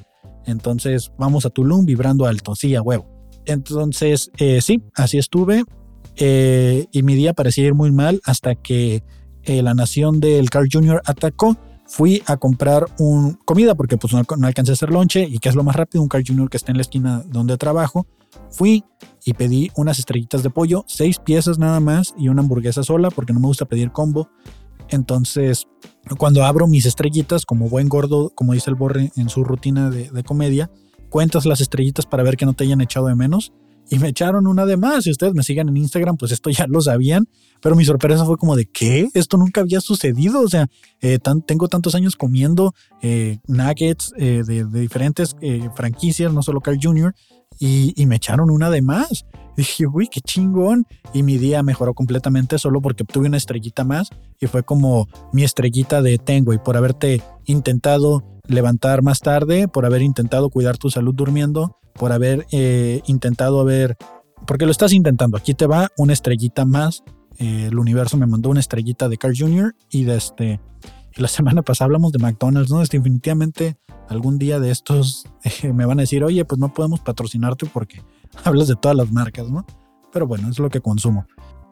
[0.46, 3.08] Entonces vamos a Tulum vibrando alto, sí, a huevo.
[3.46, 5.64] Entonces, eh, sí, así estuve.
[6.18, 9.04] Eh, y mi día parecía ir muy mal hasta que
[9.44, 11.02] eh, la nación del Carl Jr.
[11.06, 11.58] atacó.
[11.88, 15.56] Fui a comprar un comida porque pues no, alcancé a hacer lonche y que es
[15.56, 16.50] lo más rápido, un Carl Jr.
[16.50, 18.08] que está en la esquina donde trabajo.
[18.50, 18.86] Fui
[19.26, 23.34] y pedí unas estrellitas de pollo, seis piezas nada más y una hamburguesa sola porque
[23.34, 24.30] no me gusta pedir combo.
[24.92, 25.68] Entonces,
[26.18, 30.24] cuando abro mis estrellitas, como buen gordo, como dice el Borre en su rutina de,
[30.24, 30.70] comedia,
[31.10, 33.54] cuentas las estrellitas para ver que no te hayan echado de menos
[33.90, 35.06] y me echaron una de más.
[35.06, 37.28] Si ustedes me siguen en Instagram, pues esto ya lo sabían,
[37.62, 39.10] pero mi sorpresa fue como de ¿qué?
[39.14, 40.42] Esto nunca había sucedido.
[40.42, 45.36] O sea, eh, tengo tantos años comiendo eh, nuggets eh, de, diferentes
[45.76, 47.16] franquicias, no solo Carl Jr.,
[47.60, 49.26] y, y, me echaron una de más.
[49.62, 50.86] Dije, uy, qué chingón.
[51.14, 55.44] Y mi día mejoró completamente solo porque obtuve una estrellita más y fue como mi
[55.44, 60.90] estrellita de tengo y por haberte intentado levantar más tarde, por haber intentado cuidar tu
[60.90, 63.98] salud durmiendo por haber eh, intentado ver,
[64.48, 67.04] porque lo estás intentando, aquí te va una estrellita más,
[67.38, 69.76] eh, el universo me mandó una estrellita de Carl Jr.
[69.90, 70.60] y de este,
[71.16, 72.82] la semana pasada hablamos de McDonald's, ¿no?
[72.82, 73.78] Este, definitivamente
[74.10, 75.26] algún día de estos
[75.64, 78.02] eh, me van a decir, oye, pues no podemos patrocinarte porque
[78.44, 79.66] hablas de todas las marcas, ¿no?
[80.12, 81.26] Pero bueno, es lo que consumo.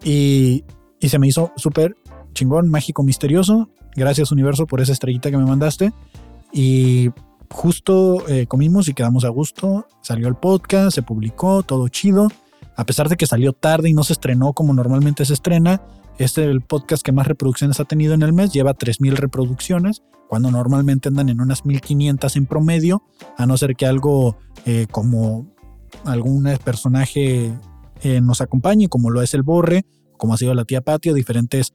[0.04, 0.64] Y,
[1.00, 1.96] y se me hizo súper
[2.34, 3.70] chingón, mágico, misterioso.
[3.96, 5.92] Gracias universo por esa estrellita que me mandaste.
[6.54, 7.10] Y
[7.50, 9.88] justo eh, comimos y quedamos a gusto.
[10.02, 12.30] Salió el podcast, se publicó, todo chido.
[12.76, 15.82] A pesar de que salió tarde y no se estrenó como normalmente se estrena,
[16.18, 18.54] este es el podcast que más reproducciones ha tenido en el mes.
[18.54, 23.04] Lleva 3.000 reproducciones, cuando normalmente andan en unas 1.500 en promedio,
[23.38, 25.48] a no ser que algo eh, como
[26.06, 27.54] algún personaje
[28.04, 29.86] eh, nos acompañe, como lo es el Borre,
[30.18, 31.74] como ha sido la tía Patio, diferentes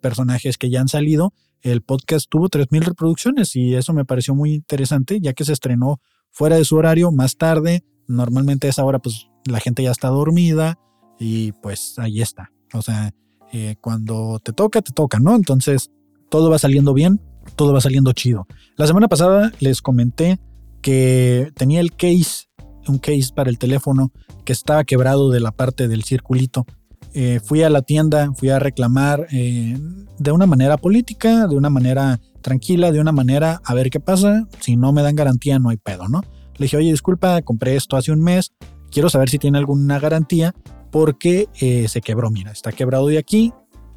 [0.00, 4.54] personajes que ya han salido el podcast tuvo 3.000 reproducciones y eso me pareció muy
[4.54, 7.84] interesante, ya que se estrenó fuera de su horario más tarde.
[8.06, 10.78] Normalmente a esa hora pues la gente ya está dormida
[11.18, 12.52] y pues ahí está.
[12.74, 13.12] O sea,
[13.52, 15.34] eh, cuando te toca, te toca, ¿no?
[15.34, 15.90] Entonces
[16.28, 17.20] todo va saliendo bien,
[17.56, 18.46] todo va saliendo chido.
[18.76, 20.38] La semana pasada les comenté
[20.80, 22.47] que tenía el case,
[22.88, 24.12] un case para el teléfono
[24.44, 26.66] que estaba quebrado de la parte del circulito
[27.14, 29.76] eh, fui a la tienda, fui a reclamar eh,
[30.18, 34.46] de una manera política, de una manera tranquila, de una manera a ver qué pasa.
[34.60, 36.22] Si no me dan garantía, no hay pedo, ¿no?
[36.56, 38.52] Le dije, oye, disculpa, compré esto hace un mes,
[38.90, 40.54] quiero saber si tiene alguna garantía
[40.90, 43.52] porque eh, se quebró, mira, está quebrado de aquí.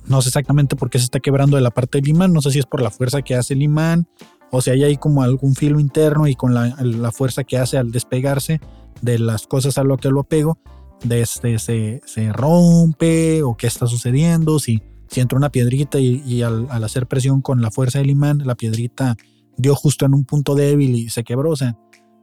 [0.06, 2.52] No sé exactamente por qué se está quebrando de la parte del imán, no sé
[2.52, 4.08] si es por la fuerza que hace el imán
[4.52, 8.60] o hay ahí como algún filo interno y con la, fuerza que hace al despegarse
[9.02, 10.58] de las cosas a lo que lo apego
[11.04, 16.42] de este, se, se, rompe o qué está sucediendo, si, si entró una piedrita y,
[16.44, 19.16] al, hacer presión con la fuerza del imán, la piedrita
[19.58, 21.52] dio justo en un punto débil y se quebró.
[21.52, 21.78] O sea,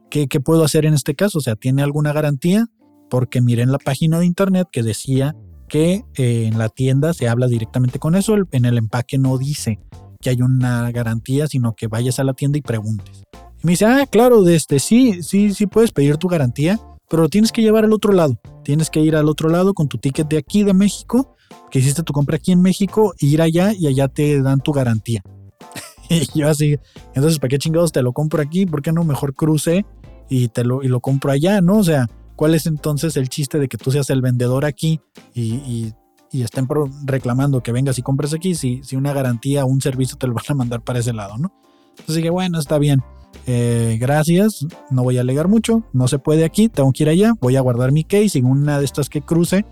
[0.09, 1.39] ¿qué, qué puedo hacer en este caso?
[1.39, 2.67] O sea, ¿tiene alguna garantía?
[3.09, 5.35] Porque miré en la página de internet que decía
[5.67, 9.79] que eh, en la tienda se habla directamente con eso, en el empaque no dice.
[10.21, 13.23] Que hay una garantía, sino que vayas a la tienda y preguntes.
[13.61, 16.79] Y me dice, ah, claro, de este, sí, sí, sí puedes pedir tu garantía,
[17.09, 18.39] pero lo tienes que llevar al otro lado.
[18.63, 21.35] Tienes que ir al otro lado con tu ticket de aquí de México,
[21.71, 25.23] que hiciste tu compra aquí en México, ir allá y allá te dan tu garantía.
[26.09, 26.77] y yo así,
[27.15, 28.65] entonces, ¿para qué chingados te lo compro aquí?
[28.65, 29.85] ¿Por qué no mejor cruce
[30.29, 31.77] y, te lo, y lo compro allá, no?
[31.77, 35.01] O sea, ¿cuál es entonces el chiste de que tú seas el vendedor aquí
[35.33, 35.93] y,
[36.31, 36.67] estén
[37.05, 40.33] reclamando que vengas y compres aquí si, si una garantía o un servicio te lo
[40.33, 41.51] van a mandar para ese lado, ¿no?
[41.91, 43.01] Entonces dije, bueno, está bien.
[43.45, 47.33] Eh, gracias, no voy a alegar mucho, no se puede aquí, tengo que ir allá,
[47.39, 49.65] voy a guardar mi case y en una de estas que cruce,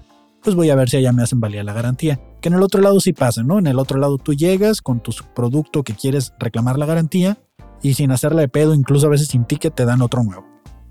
[0.43, 2.19] pues voy a ver si allá me hacen valer la garantía.
[2.41, 3.59] Que en el otro lado sí pasa, ¿no?
[3.59, 7.37] En el otro lado tú llegas con tu producto que quieres reclamar la garantía
[7.81, 10.45] y sin hacerle de pedo, incluso a veces sin ticket, te dan otro nuevo.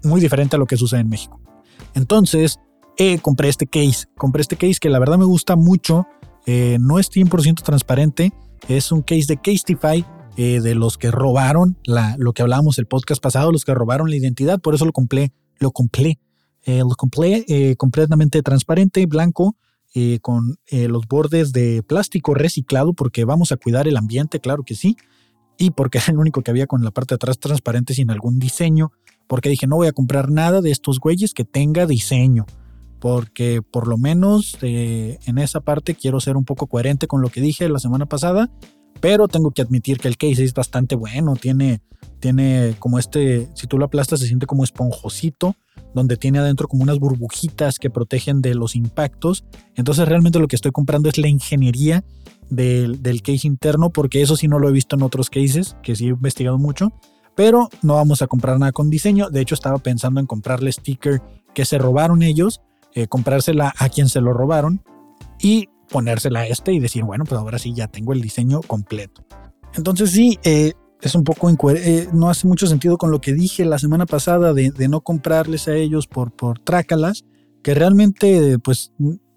[0.04, 1.40] Muy diferente a lo que sucede en México.
[1.94, 2.60] Entonces,
[2.98, 4.06] eh, compré este case.
[4.16, 6.06] Compré este case que la verdad me gusta mucho.
[6.46, 8.32] Eh, no es 100% transparente.
[8.68, 10.04] Es un case de Casetify
[10.36, 14.10] eh, de los que robaron la, lo que hablábamos el podcast pasado, los que robaron
[14.10, 16.18] la identidad, por eso lo compré, lo compré,
[16.66, 19.56] lo compré completamente transparente, blanco,
[20.20, 24.96] con los bordes de plástico reciclado, porque vamos a cuidar el ambiente, claro que sí,
[25.58, 28.38] y porque era el único que había con la parte de atrás transparente sin algún
[28.38, 28.92] diseño,
[29.28, 32.46] porque dije, no voy a comprar nada de estos güeyes que tenga diseño
[33.00, 37.40] porque por lo menos en esa parte quiero ser un poco coherente con lo que
[37.40, 38.50] dije la semana pasada
[39.00, 41.80] pero tengo que admitir que el case es bastante bueno, tiene,
[42.20, 45.56] tiene como este, si tú lo aplastas se siente como esponjosito,
[45.94, 49.44] donde tiene adentro como unas burbujitas que protegen de los impactos.
[49.74, 52.04] Entonces realmente lo que estoy comprando es la ingeniería
[52.50, 55.96] del, del case interno, porque eso sí no lo he visto en otros cases, que
[55.96, 56.92] sí he investigado mucho,
[57.34, 59.30] pero no vamos a comprar nada con diseño.
[59.30, 61.22] De hecho estaba pensando en comprarle sticker
[61.54, 62.60] que se robaron ellos,
[62.96, 64.82] eh, comprársela a quien se lo robaron
[65.38, 69.24] y ponérsela a este y decir, bueno, pues ahora sí ya tengo el diseño completo.
[69.74, 73.66] Entonces sí, eh, es un poco eh, no hace mucho sentido con lo que dije
[73.66, 77.24] la semana pasada de, no comprarles a ellos por, por trácalas,
[77.62, 78.92] que realmente pues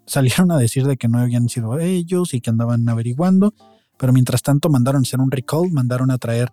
[0.06, 3.52] salieron a decir de que no habían sido ellos y que andaban averiguando,
[3.98, 6.50] pero mientras tanto mandaron a hacer un recall, mandaron a traer,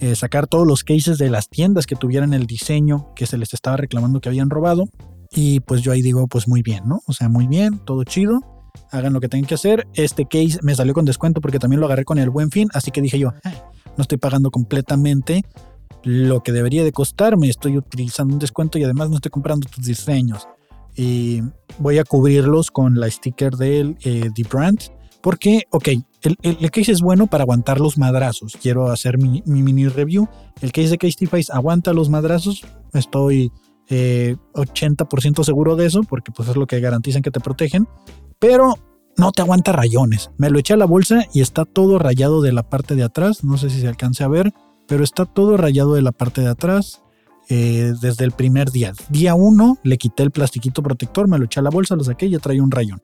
[0.00, 3.54] eh, sacar todos los cases de las tiendas que tuvieran el diseño que se les
[3.54, 4.88] estaba reclamando que habían robado.
[5.30, 7.00] Y pues yo ahí digo, pues muy bien, ¿no?
[7.06, 8.40] O sea, muy bien, todo chido
[8.90, 9.86] hagan lo que tengan que hacer.
[9.94, 12.90] Este case me salió con descuento porque también lo agarré con el buen fin, así
[12.90, 13.52] que dije yo, eh,
[13.96, 15.44] no estoy pagando completamente
[16.02, 19.84] lo que debería de costarme, estoy utilizando un descuento y además no estoy comprando tus
[19.84, 20.48] diseños.
[20.96, 21.42] Y
[21.78, 24.80] voy a cubrirlos con la sticker del eh, The Brand.
[25.22, 25.88] Porque, ok,
[26.22, 28.56] el, el, case es bueno para aguantar los madrazos.
[28.60, 30.28] Quiero hacer mi, mini review.
[30.62, 32.64] El case de Casetify aguanta los madrazos.
[32.94, 33.52] Estoy
[33.90, 37.88] 80% eh, seguro de eso, porque pues es lo que garantizan que te protegen
[38.40, 38.74] pero
[39.16, 40.32] no te aguanta rayones.
[40.36, 43.44] Me lo eché a la bolsa y está todo rayado de la parte de atrás.
[43.44, 44.52] No sé si se alcance a ver,
[44.88, 47.02] pero está todo rayado de la parte de atrás
[47.48, 48.92] eh, desde el primer día.
[49.10, 52.26] Día uno le quité el plastiquito protector, me lo eché a la bolsa, lo saqué
[52.26, 53.00] y ya trae un rayón.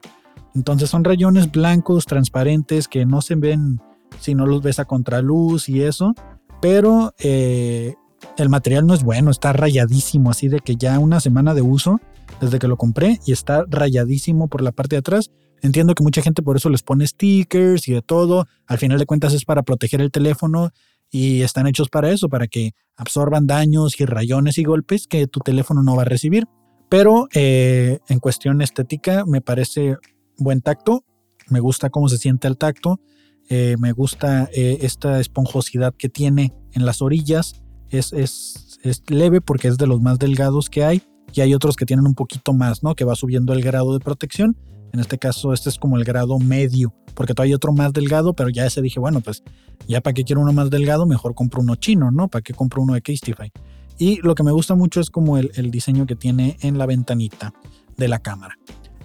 [0.55, 3.79] Entonces son rayones blancos, transparentes, que no se ven
[4.21, 6.15] si no los ves a contraluz y eso.
[6.63, 7.95] Pero eh,
[8.39, 12.01] el material no es bueno, está rayadísimo, así de que ya una semana de uso
[12.41, 15.31] desde que lo compré y está rayadísimo por la parte de atrás.
[15.63, 18.47] Entiendo que mucha gente por eso les pone stickers y de todo.
[18.67, 20.71] Al final de cuentas es para proteger el teléfono
[21.11, 25.41] y están hechos para eso, para que absorban daños y rayones y golpes que tu
[25.41, 26.47] teléfono no va a recibir.
[26.89, 29.97] Pero eh, en cuestión estética me parece
[30.37, 31.05] buen tacto.
[31.49, 33.01] Me gusta cómo se siente el tacto.
[33.49, 37.63] Eh, me gusta eh, esta esponjosidad que tiene en las orillas.
[37.91, 41.77] Es, es, es leve porque es de los más delgados que hay y hay otros
[41.77, 42.95] que tienen un poquito más, ¿no?
[42.95, 44.57] Que va subiendo el grado de protección.
[44.93, 48.33] En este caso, este es como el grado medio, porque todavía hay otro más delgado,
[48.35, 49.43] pero ya ese dije, bueno, pues
[49.87, 52.29] ya para qué quiero uno más delgado, mejor compro uno chino, ¿no?
[52.29, 53.53] ¿Para qué compro uno de Casetify?
[53.99, 56.87] Y lo que me gusta mucho es como el, el diseño que tiene en la
[56.87, 57.53] ventanita
[57.97, 58.57] de la cámara.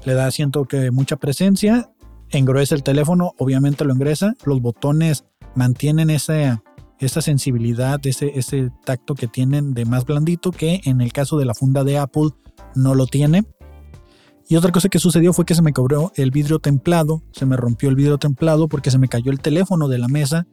[0.06, 1.92] Le da, siento que mucha presencia,
[2.30, 6.64] engruesa el teléfono, obviamente lo ingresa, los botones mantienen esa,
[7.02, 11.46] esa sensibilidad, ese, ese tacto que tienen de más blandito que en el caso de
[11.46, 12.30] la funda de Apple
[12.76, 13.44] no lo tiene.
[14.48, 17.58] Y otra cosa que sucedió fue que se me cobró el vidrio templado, se me
[17.58, 20.46] rompió el vidrio templado porque se me cayó el teléfono de la mesa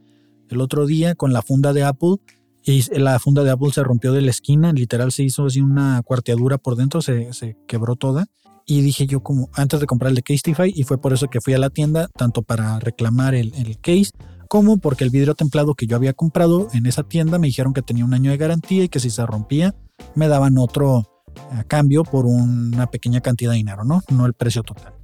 [0.48, 2.16] el otro día con la funda de Apple
[2.64, 6.02] y la funda de Apple se rompió de la esquina, literal se hizo así una
[6.02, 8.26] cuarteadura por dentro, se, se quebró toda.
[8.66, 11.40] Y dije yo como antes de comprar el de Casetify y fue por eso que
[11.40, 14.10] fui a la tienda, tanto para reclamar el, el case
[14.48, 14.78] ¿Cómo?
[14.78, 18.04] Porque el vidrio templado que yo había comprado en esa tienda me dijeron que tenía
[18.04, 19.74] un año de garantía y que si se rompía
[20.14, 21.04] me daban otro
[21.52, 24.02] a cambio por una pequeña cantidad de dinero, ¿no?
[24.10, 24.94] No el precio total.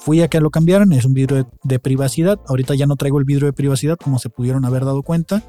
[0.00, 2.38] Fui a que lo cambiaran, es un vidrio de, privacidad.
[2.46, 5.42] Ahorita ya no traigo el vidrio de privacidad, como se pudieron haber dado cuenta.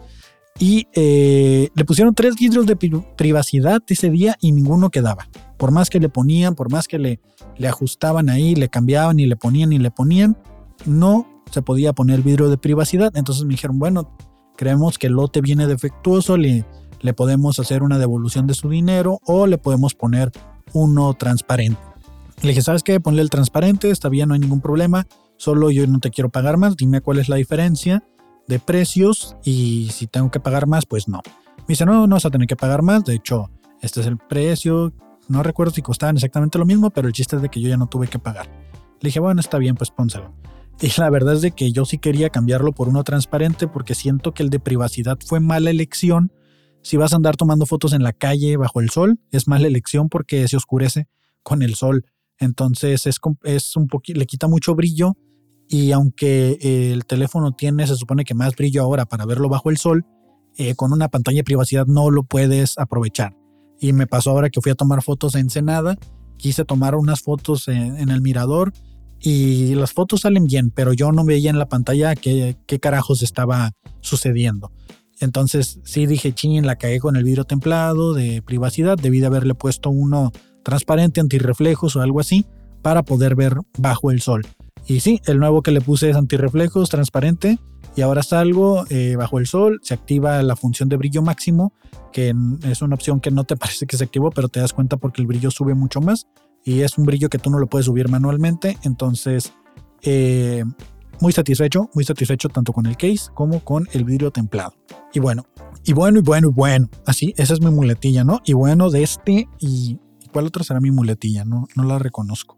[0.57, 2.77] Y eh, le pusieron tres vidrios de
[3.17, 5.27] privacidad ese día y ninguno quedaba.
[5.57, 7.19] Por más que le ponían, por más que le,
[7.57, 10.37] le ajustaban ahí, le cambiaban y le ponían y le ponían,
[10.85, 13.15] no se podía poner vidrio de privacidad.
[13.15, 14.15] Entonces me dijeron, bueno,
[14.57, 16.65] creemos que el lote viene defectuoso, le,
[16.99, 20.31] le podemos hacer una devolución de su dinero o le podemos poner
[20.73, 21.79] uno transparente.
[22.41, 22.99] Le dije, ¿sabes qué?
[22.99, 25.07] Ponle el transparente, está bien, no hay ningún problema.
[25.37, 28.03] Solo yo no te quiero pagar más, dime cuál es la diferencia
[28.47, 31.21] de precios y si tengo que pagar más, pues no.
[31.59, 33.05] Me dice, no, no vas a tener que pagar más.
[33.05, 33.49] De hecho,
[33.81, 34.91] este es el precio.
[35.29, 37.77] No recuerdo si costaban exactamente lo mismo, pero el chiste es de que yo ya
[37.77, 38.47] no tuve que pagar.
[38.99, 40.33] Le dije, bueno, está bien, pues pónselo.
[40.81, 44.33] Y la verdad es de que yo sí quería cambiarlo por uno transparente porque siento
[44.33, 46.31] que el de privacidad fue mala elección.
[46.81, 50.09] Si vas a andar tomando fotos en la calle bajo el sol, es mala elección
[50.09, 51.07] porque se oscurece
[51.43, 52.05] con el sol.
[52.37, 55.15] Entonces es, es un poquito, le quita mucho brillo
[55.67, 59.77] y aunque el teléfono tiene, se supone que más brillo ahora para verlo bajo el
[59.77, 60.05] sol,
[60.57, 63.35] eh, con una pantalla de privacidad no lo puedes aprovechar.
[63.79, 65.97] Y me pasó ahora que fui a tomar fotos en Ensenada,
[66.37, 68.71] quise tomar unas fotos en, el mirador
[69.19, 73.23] y las fotos salen bien, pero yo no veía en la pantalla qué, qué carajos
[73.23, 74.71] estaba sucediendo.
[75.19, 79.55] Entonces sí dije, ching, la cagué con el vidrio templado de privacidad, debí de haberle
[79.55, 80.31] puesto uno
[80.63, 82.45] transparente, antirreflejos o algo así,
[82.81, 84.45] para poder ver bajo el sol.
[84.87, 87.59] Y sí, el nuevo que le puse es antirreflejos, transparente,
[87.95, 91.73] y ahora salgo eh, bajo el sol, se activa la función de brillo máximo,
[92.11, 94.97] que es una opción que no te parece que se activó, pero te das cuenta
[94.97, 96.27] porque el brillo sube mucho más,
[96.65, 99.53] y es un brillo que tú no lo puedes subir manualmente, entonces...
[100.01, 100.63] Eh,
[101.21, 104.73] muy satisfecho, muy satisfecho tanto con el case como con el vidrio templado.
[105.13, 105.45] Y bueno,
[105.85, 106.89] y bueno, y bueno, y bueno.
[107.05, 108.41] Así, esa es mi muletilla, ¿no?
[108.43, 109.97] Y bueno, de este y
[110.35, 111.45] ¿Cuál otra será mi muletilla?
[111.45, 112.57] No, no la reconozco.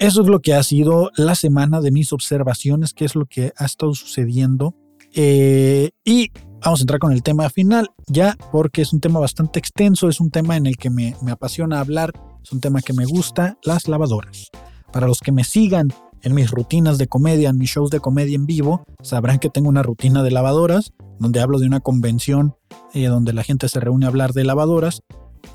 [0.00, 3.52] Eso es lo que ha sido la semana de mis observaciones, qué es lo que
[3.56, 4.74] ha estado sucediendo.
[5.14, 9.60] Eh, y vamos a entrar con el tema final, ya porque es un tema bastante
[9.60, 12.10] extenso, es un tema en el que me, me apasiona hablar,
[12.42, 14.50] es un tema que me gusta, las lavadoras.
[14.92, 15.88] Para los que me sigan
[16.22, 19.68] en mis rutinas de comedia, en mis shows de comedia en vivo, sabrán que tengo
[19.68, 22.54] una rutina de lavadoras, donde hablo de una convención
[22.94, 25.02] eh, donde la gente se reúne a hablar de lavadoras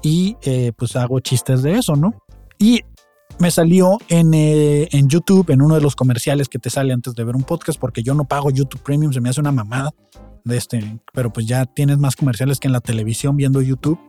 [0.02, 2.13] y eh, pues hago chistes de eso, ¿no?
[2.60, 2.82] Y
[3.39, 7.13] me salió en, eh, en, YouTube, en uno de los comerciales que te sale antes
[7.13, 9.91] de ver un podcast, porque yo no pago YouTube Premium, se me hace una mamada
[10.43, 14.00] de este, pero pues ya tienes más comerciales que en la televisión viendo YouTube.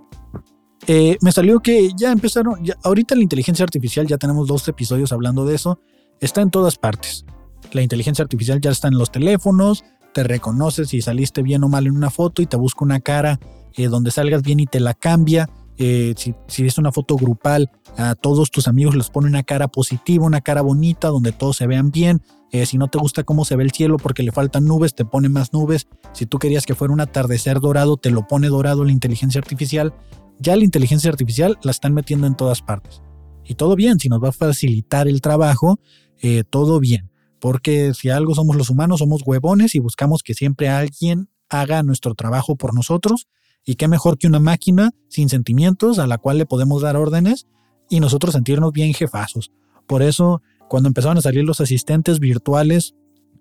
[0.87, 5.45] Eh, me salió que ya empezaron, ahorita la inteligencia artificial, ya tenemos dos episodios hablando
[5.45, 5.81] de eso,
[6.21, 7.25] está en todas partes.
[7.73, 11.87] La inteligencia artificial ya está en los teléfonos, te reconoce si saliste bien o mal
[11.87, 13.39] en una foto y te busca una cara
[13.87, 15.49] donde salgas bien y te la cambia.
[15.81, 16.35] Eh, si,
[16.67, 20.61] es una foto grupal, a todos tus amigos les pone una cara positiva, una cara
[20.61, 22.21] bonita, donde todos se vean bien.
[22.51, 25.05] Eh, si no te gusta cómo se ve el cielo porque le faltan nubes, te
[25.05, 25.87] pone más nubes.
[26.13, 29.95] Si tú querías que fuera un atardecer dorado, te lo pone dorado la inteligencia artificial.
[30.41, 33.03] Ya la inteligencia artificial la están metiendo en todas partes.
[33.45, 35.81] Y todo bien, si nos va a facilitar el trabajo,
[36.21, 37.11] eh, todo bien.
[37.41, 42.15] Porque si algo somos los humanos, somos huevones y buscamos que siempre alguien haga nuestro
[42.15, 43.27] trabajo por nosotros
[43.65, 47.47] y qué mejor que una máquina sin sentimientos a la cual le podemos dar órdenes
[47.89, 49.51] y nosotros sentirnos bien jefazos.
[49.87, 52.95] Por eso, cuando empezaron a salir los asistentes virtuales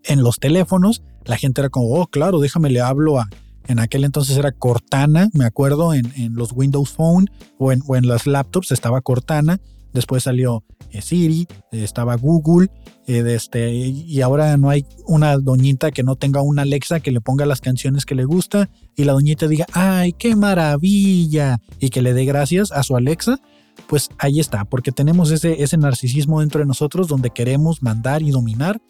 [0.03, 3.29] en los teléfonos, la gente era como, oh, claro, déjame le hablo a...
[3.67, 8.25] En aquel entonces era Cortana, me acuerdo, en, los Windows Phone o en, o las
[8.27, 9.59] laptops estaba Cortana.
[9.93, 12.69] Después salió eh, Siri, eh, estaba Google,
[13.07, 17.21] eh, este, y ahora no hay una doñita que no tenga una Alexa que le
[17.21, 22.01] ponga las canciones que le gusta y la doñita diga, ay, qué maravilla, y que
[22.01, 23.39] le dé gracias a su Alexa,
[23.87, 28.31] pues ahí está, porque tenemos ese, ese narcisismo dentro de nosotros donde queremos mandar y
[28.31, 28.81] dominar.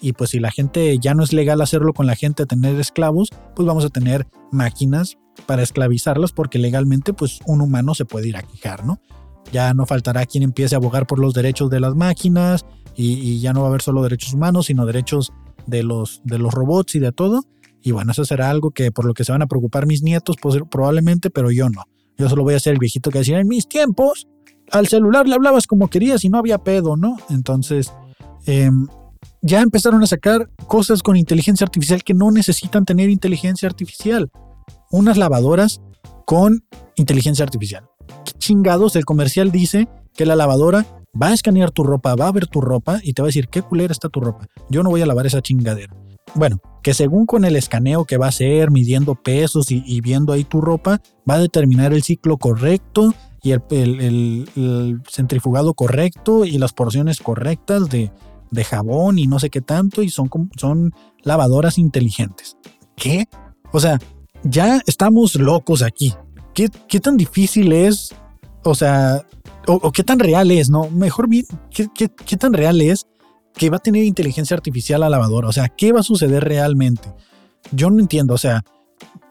[0.00, 3.30] Y pues si la gente ya no es legal hacerlo con la gente, tener esclavos,
[3.54, 8.36] pues vamos a tener máquinas para esclavizarlas porque legalmente pues un humano se puede ir
[8.36, 9.00] a quejar, ¿no?
[9.52, 12.64] Ya no faltará quien empiece a abogar por los derechos de las máquinas
[12.96, 15.32] y, ya no va a haber solo derechos humanos, sino derechos
[15.66, 17.42] de los, de los robots y de todo.
[17.82, 20.36] Y bueno, eso será algo que por lo que se van a preocupar mis nietos
[20.40, 21.84] pues, probablemente, pero yo no.
[22.16, 24.26] Yo solo voy a ser el viejito que decía, en mis tiempos,
[24.72, 27.18] al celular le hablabas como querías y no había pedo, ¿no?
[27.28, 27.92] Entonces,
[28.46, 28.88] em,
[29.42, 34.30] ya empezaron a sacar cosas con inteligencia artificial que no necesitan tener inteligencia artificial.
[34.90, 35.80] Unas lavadoras
[36.24, 36.64] con
[36.96, 37.84] inteligencia artificial
[38.46, 40.86] chingados el comercial dice que la lavadora
[41.20, 43.48] va a escanear tu ropa, va a ver tu ropa y te va a decir
[43.48, 44.46] qué culera está tu ropa.
[44.70, 45.94] Yo no voy a lavar esa chingadera.
[46.34, 50.44] Bueno, que según con el escaneo que va a hacer, midiendo pesos y, viendo ahí
[50.44, 57.20] tu ropa, va a determinar el ciclo correcto y el, centrifugado correcto y las porciones
[57.20, 58.12] correctas de,
[58.50, 62.56] de jabón y no sé qué tanto y son, son lavadoras inteligentes.
[62.96, 63.26] ¿Qué?
[63.72, 63.98] O sea,
[64.44, 66.14] ya estamos locos aquí.
[66.54, 68.14] ¿Qué, qué tan difícil es?
[68.64, 69.24] O sea,
[69.66, 70.88] o, qué tan real es, ¿no?
[70.90, 73.06] Mejor bien, ¿qué, qué, tan real es
[73.54, 75.48] que va a tener inteligencia artificial la lavadora?
[75.48, 77.12] O sea, ¿qué va a suceder realmente?
[77.72, 78.64] Yo no entiendo, o sea,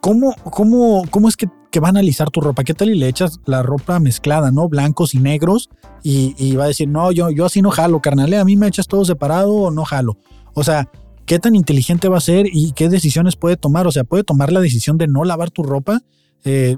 [0.05, 2.63] ¿cómo, cómo, cómo es que, que va a analizar tu ropa?
[2.63, 4.69] ¿Qué tal y le echas la ropa mezclada, ¿no?
[4.69, 5.71] Blancos y negros
[6.03, 8.37] y, va a decir, no, yo, yo así no jalo, carnal, ¿eh?
[8.37, 10.19] a mí me echas todo separado o no jalo.
[10.53, 10.91] O sea,
[11.25, 13.87] ¿qué tan inteligente va a ser y qué decisiones puede tomar?
[13.87, 16.01] O sea, puede tomar la decisión de no lavar tu ropa.
[16.43, 16.77] Eh,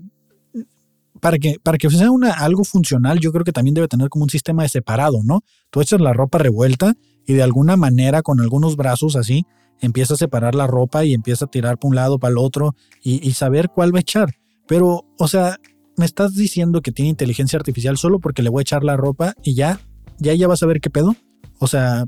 [1.19, 4.23] para que, para que sea una, algo funcional, yo creo que también debe tener como
[4.23, 5.43] un sistema de separado, ¿no?
[5.69, 6.93] Tú echas la ropa revuelta
[7.25, 9.45] y de alguna manera con algunos brazos así
[9.81, 12.75] empieza a separar la ropa y empieza a tirar para un lado, para el otro
[13.03, 14.35] y, saber cuál va a echar.
[14.67, 15.59] Pero, o sea,
[15.95, 19.33] me estás diciendo que tiene inteligencia artificial solo porque le voy a echar la ropa
[19.43, 19.79] y ya,
[20.19, 21.15] ya ya vas a ver qué pedo.
[21.59, 22.05] O sea,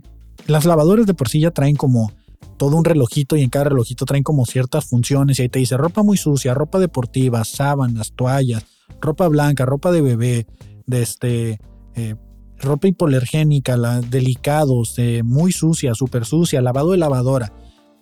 [0.47, 2.11] las lavadoras de por sí ya traen como
[2.57, 5.77] todo un relojito y en cada relojito traen como ciertas funciones y ahí te dice
[5.77, 8.65] ropa muy sucia, ropa deportiva, sábanas, toallas,
[9.01, 10.47] ropa blanca, ropa de bebé,
[10.85, 11.59] de este,
[11.95, 12.15] eh,
[12.59, 17.53] ropa hipolergénica, la, delicados, muy sucia, súper sucia, lavado de lavadora.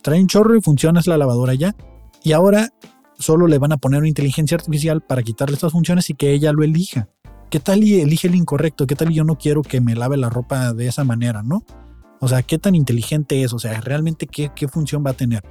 [0.01, 1.75] Traen chorro y funciona la lavadora ya.
[2.23, 2.69] Y ahora
[3.17, 6.51] solo le van a poner una inteligencia artificial para quitarle estas funciones y que ella
[6.51, 7.09] lo elija.
[7.49, 8.87] ¿Qué tal y elige el incorrecto?
[8.87, 11.63] ¿Qué tal y yo no quiero que me lave la ropa de esa manera, no?
[12.19, 13.53] O sea, ¿qué tan inteligente es?
[13.53, 15.43] O sea, ¿realmente qué, qué función va a tener?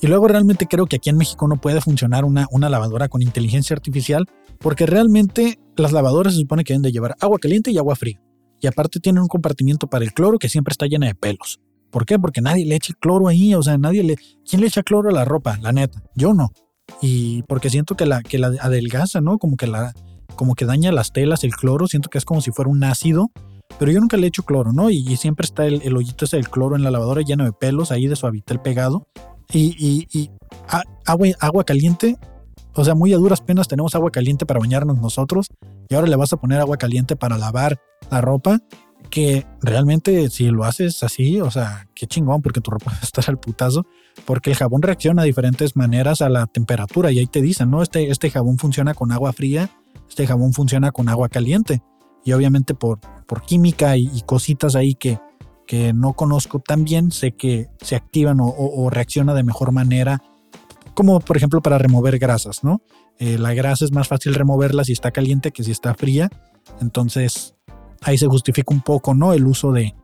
[0.00, 3.22] Y luego realmente creo que aquí en México no puede funcionar una, una lavadora con
[3.22, 4.26] inteligencia artificial
[4.58, 8.20] porque realmente las lavadoras se supone que deben de llevar agua caliente y agua fría.
[8.64, 11.60] Y aparte tienen un compartimiento para el cloro que siempre está llena de pelos.
[11.90, 12.18] ¿Por qué?
[12.18, 14.16] Porque nadie le echa cloro ahí, o sea, nadie le...
[14.48, 15.58] ¿Quién le echa cloro a la ropa?
[15.60, 16.50] La neta, yo no.
[17.02, 19.36] Y porque siento que la, que la adelgaza, ¿no?
[19.36, 19.92] Como que la...
[20.34, 23.30] Como que daña las telas el cloro, siento que es como si fuera un ácido.
[23.78, 24.88] Pero yo nunca le echo cloro, ¿no?
[24.88, 28.06] Y, siempre está el, hoyito ese del cloro en la lavadora lleno de pelos ahí
[28.06, 29.08] de suavitel pegado.
[29.52, 30.30] Y, y, y
[31.04, 32.16] agua, agua caliente
[32.76, 35.46] o sea, muy a duras penas tenemos agua caliente para bañarnos nosotros
[35.88, 37.78] y ahora le vas a poner agua caliente para lavar
[38.10, 38.60] la ropa,
[39.10, 43.04] que realmente si lo haces así, o sea, qué chingón porque tu ropa va a
[43.04, 43.86] estar al putazo,
[44.24, 47.82] porque el jabón reacciona de diferentes maneras a la temperatura y ahí te dicen, ¿no?
[47.82, 49.70] Este, este jabón funciona con agua fría,
[50.08, 51.82] este jabón funciona con agua caliente
[52.24, 55.18] y obviamente por, por química y, cositas ahí que,
[55.66, 60.22] que no conozco tan bien, sé que se activan o, reacciona de mejor manera
[60.94, 62.80] como por ejemplo para remover grasas, ¿no?
[63.18, 66.30] Eh, la grasa es más fácil removerla si está caliente que si está fría,
[66.80, 67.54] entonces
[68.04, 69.32] ahí se justifica un poco, ¿no?
[69.32, 69.94] El uso de,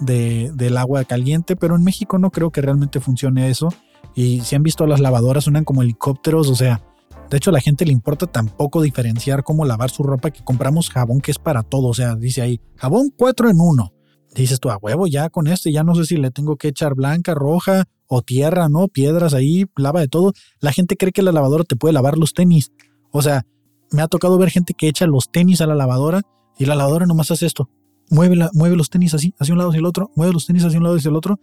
[0.00, 3.68] del agua caliente, pero en México no creo que realmente funcione eso.
[4.14, 6.82] Y si han visto las lavadoras, suenan como helicópteros, o sea,
[7.30, 10.88] de hecho a la gente le importa tampoco diferenciar cómo lavar su ropa que compramos
[10.88, 13.92] jabón que es para todo, o sea, dice ahí, jabón 4 en 1.
[14.34, 16.94] Dices tú, a huevo, ya con este, ya no sé si le tengo que echar
[16.94, 18.86] blanca, roja o tierra, ¿no?
[18.88, 20.32] Piedras ahí, lava de todo.
[20.60, 22.70] La gente cree que la lavadora te puede lavar los tenis.
[23.10, 23.46] O sea,
[23.90, 26.22] me ha tocado ver gente que echa los tenis a la lavadora
[26.58, 27.68] y la lavadora nomás hace esto.
[28.10, 30.64] Mueve, la, mueve los tenis así, hacia un lado hacia el otro, mueve los tenis
[30.64, 31.40] hacia un lado hacia el otro.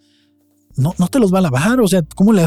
[0.77, 1.79] No, no te los va a lavar.
[1.79, 2.45] O sea, ¿cómo le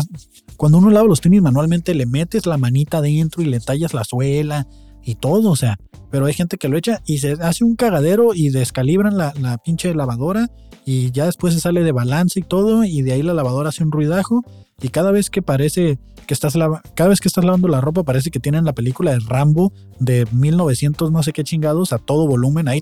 [0.56, 4.04] Cuando uno lava los tenis manualmente, le metes la manita adentro y le tallas la
[4.04, 4.66] suela
[5.02, 5.50] y todo.
[5.50, 5.78] O sea,
[6.10, 9.58] pero hay gente que lo echa y se hace un cagadero y descalibran la, la
[9.58, 10.50] pinche lavadora
[10.84, 13.84] y ya después se sale de balance y todo y de ahí la lavadora hace
[13.84, 14.42] un ruidajo
[14.80, 15.98] y cada vez que parece
[16.28, 16.54] que estás
[16.94, 20.28] cada vez que estás lavando la ropa parece que tienen la película de Rambo de
[20.30, 22.80] 1900 no sé qué chingados a todo volumen ahí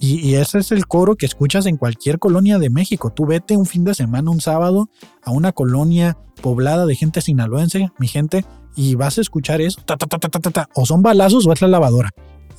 [0.00, 3.10] y, y, ese es el coro que escuchas en cualquier colonia de México.
[3.10, 4.88] Tú vete un fin de semana, un sábado,
[5.24, 8.44] a una colonia poblada de gente sinaloense, mi gente,
[8.76, 9.80] y vas a escuchar eso.
[10.74, 12.10] o son balazos o es la lavadora.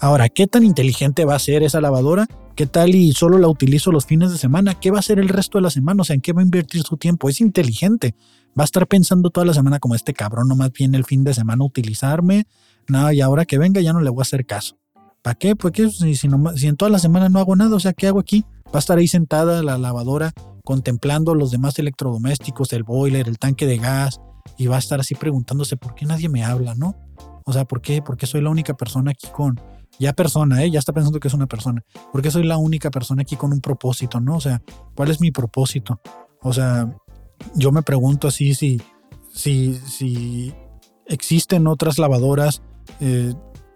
[0.02, 2.28] Ahora, ¿qué tan inteligente va a ser esa lavadora?
[2.56, 4.78] ¿Qué tal y solo la utilizo los fines de semana?
[4.80, 6.02] ¿Qué va a hacer el resto de la semana?
[6.02, 7.30] O sea, ¿en qué va a invertir su tiempo?
[7.30, 8.16] Es inteligente.
[8.58, 11.34] Va a estar pensando toda la semana como este cabrón nomás viene el fin de
[11.34, 12.46] semana a utilizarme.
[12.88, 14.78] No, y ahora que venga ya no le voy a hacer caso.
[15.22, 15.56] ¿Para qué?
[15.56, 18.08] Pues qué, si, si, si en toda la semana no hago nada, o sea, ¿qué
[18.08, 18.46] hago aquí?
[18.68, 20.34] Va a estar ahí sentada la lavadora
[20.64, 24.22] contemplando los demás electrodomésticos, el boiler, el tanque de gas,
[24.58, 26.96] y va a estar así preguntándose por qué nadie me habla, ¿no?
[27.46, 28.02] O sea, ¿por qué?
[28.02, 29.60] Porque soy la única persona aquí con,
[29.98, 30.70] ya persona, ¿eh?
[30.70, 31.84] ya está pensando que es una persona.
[32.12, 34.36] Porque soy la única persona aquí con un propósito, ¿no?
[34.36, 34.62] O sea,
[34.96, 36.00] ¿cuál es mi propósito?
[36.42, 36.96] O sea,
[37.56, 38.82] yo me pregunto así si,
[39.34, 40.54] si, si
[41.06, 42.62] existen otras lavadoras
[43.00, 43.34] eh,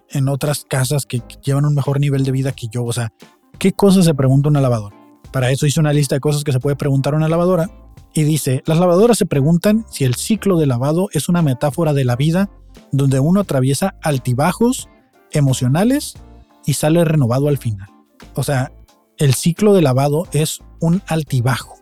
[0.10, 2.84] en otras casas que llevan un mejor nivel de vida que yo.
[2.86, 3.12] O sea,
[3.60, 4.96] ¿qué cosas se pregunta una lavadora?
[5.32, 7.70] Para eso hice una lista de cosas que se puede preguntar una lavadora.
[8.14, 12.06] Y dice, las lavadoras se preguntan si el ciclo de lavado es una metáfora de
[12.06, 12.52] la vida
[12.92, 14.88] donde uno atraviesa altibajos
[15.32, 16.14] emocionales
[16.66, 17.90] y sale renovado al final.
[18.36, 18.72] O sea,
[19.18, 21.76] el ciclo de lavado es un altibajo.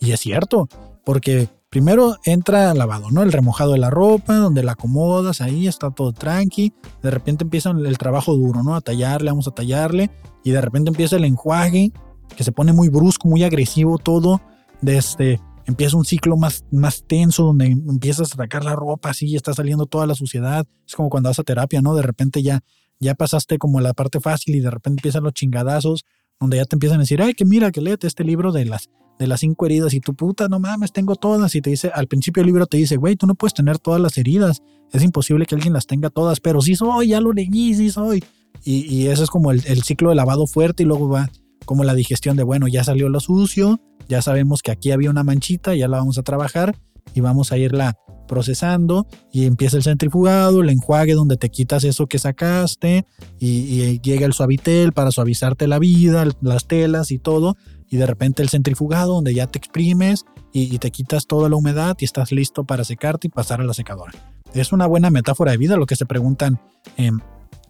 [0.00, 0.68] Y es cierto,
[1.06, 3.22] porque primero entra lavado, ¿no?
[3.22, 6.74] El remojado de la ropa, donde la acomodas, ahí está todo tranqui.
[7.00, 8.74] De repente empieza el trabajo duro, ¿no?
[8.74, 10.10] A tallarle, vamos a tallarle.
[10.42, 11.92] Y de repente empieza el enjuague,
[12.36, 14.40] que se pone muy brusco, muy agresivo todo.
[14.80, 19.36] Desde, este, empieza un ciclo más, más tenso, donde empiezas a sacar la ropa así,
[19.36, 20.66] está saliendo toda la suciedad.
[20.84, 21.94] Es como cuando vas a terapia, ¿no?
[21.94, 22.64] De repente ya,
[22.98, 26.04] ya pasaste como la parte fácil y de repente empiezan los chingadazos,
[26.40, 28.90] donde ya te empiezan a decir, ay, que mira, que léete este libro de las
[29.18, 31.54] de las cinco heridas y tu puta, no mames, tengo todas.
[31.54, 34.00] Y te dice, al principio del libro te dice, güey, tú no puedes tener todas
[34.00, 34.62] las heridas.
[34.92, 38.22] Es imposible que alguien las tenga todas, pero sí soy, ya lo leí, sí soy.
[38.64, 41.30] Y, y eso es como el, el, ciclo de lavado fuerte y luego va
[41.64, 45.24] como la digestión de, bueno, ya salió lo sucio, ya sabemos que aquí había una
[45.24, 46.76] manchita, ya la vamos a trabajar
[47.14, 47.96] y vamos a irla
[48.26, 53.06] procesando y empieza el centrifugado, el enjuague donde te quitas eso que sacaste
[53.38, 57.56] y, y llega el suavitel para suavizarte la vida, las telas y todo
[57.90, 61.96] y de repente el centrifugado donde ya te exprimes y, te quitas toda la humedad
[62.00, 64.12] y estás listo para secarte y pasar a la secadora.
[64.54, 66.60] Es una buena metáfora de vida lo que se preguntan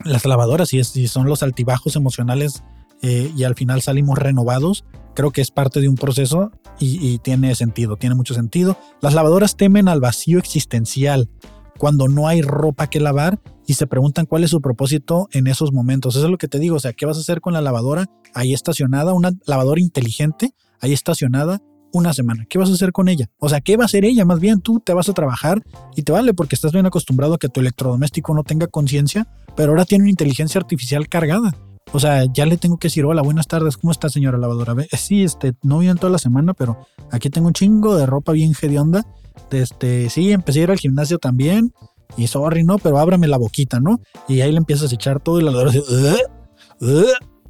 [0.04, 2.62] las lavadoras si, si son los altibajos emocionales
[3.02, 4.84] eh, y al final salimos renovados.
[5.14, 8.76] Creo que es parte de un proceso y tiene sentido, tiene mucho sentido.
[9.00, 11.30] Las lavadoras temen al vacío existencial
[11.78, 15.72] cuando no hay ropa que lavar y se preguntan cuál es su propósito en esos
[15.72, 16.16] momentos.
[16.16, 18.06] Eso es lo que te digo, o sea, ¿qué vas a hacer con la lavadora
[18.34, 21.62] ahí estacionada, una lavadora inteligente ahí estacionada
[21.92, 22.46] una semana?
[22.48, 23.28] ¿Qué vas a hacer con ella?
[23.38, 24.24] O sea, ¿qué va a hacer ella?
[24.24, 25.62] Más bien tú te vas a trabajar
[25.94, 29.72] y te vale porque estás bien acostumbrado a que tu electrodoméstico no tenga conciencia, pero
[29.72, 31.56] ahora tiene una inteligencia artificial cargada.
[31.92, 34.74] O sea, ya le tengo que decir, hola, buenas tardes, ¿cómo está señora lavadora?
[34.98, 38.52] Sí, este, no en toda la semana, pero aquí tengo un chingo de ropa bien
[38.60, 39.06] hedionda.
[39.50, 41.72] Este, sí, empecé a ir al gimnasio también
[42.16, 42.78] y sorry, ¿no?
[42.78, 44.00] Pero ábrame la boquita, ¿no?
[44.28, 45.82] Y ahí le empiezas a echar todo y la dice,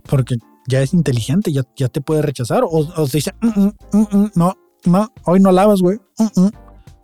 [0.08, 0.36] porque
[0.68, 2.64] ya es inteligente, ya, te puede rechazar.
[2.68, 3.60] O, te dice, mm,
[3.92, 5.98] mm, mm, no, no, hoy no lavas, güey.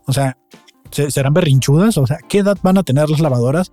[0.06, 0.36] O sea,
[0.90, 1.98] ¿serán berrinchudas?
[1.98, 3.72] O sea, ¿qué edad van a tener las lavadoras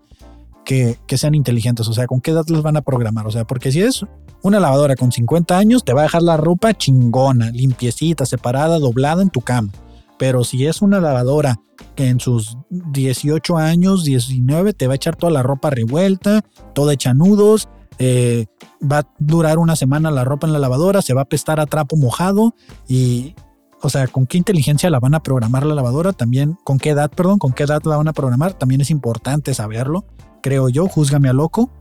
[0.65, 1.87] que, que, sean inteligentes?
[1.87, 3.25] O sea, ¿con qué edad las van a programar?
[3.25, 4.05] O sea, porque si es
[4.43, 9.21] una lavadora con 50 años, te va a dejar la ropa chingona, limpiecita, separada, doblada
[9.21, 9.71] en tu cama.
[10.19, 11.61] Pero si es una lavadora
[11.95, 16.41] que en sus 18 años, 19, te va a echar toda la ropa revuelta,
[16.75, 18.45] toda hecha nudos, eh,
[18.79, 21.65] va a durar una semana la ropa en la lavadora, se va a pestar a
[21.65, 22.53] trapo mojado
[22.87, 23.33] y,
[23.81, 27.09] o sea, con qué inteligencia la van a programar la lavadora, también, con qué edad,
[27.09, 30.05] perdón, con qué edad la van a programar, también es importante saberlo,
[30.43, 31.71] creo yo, júzgame a loco.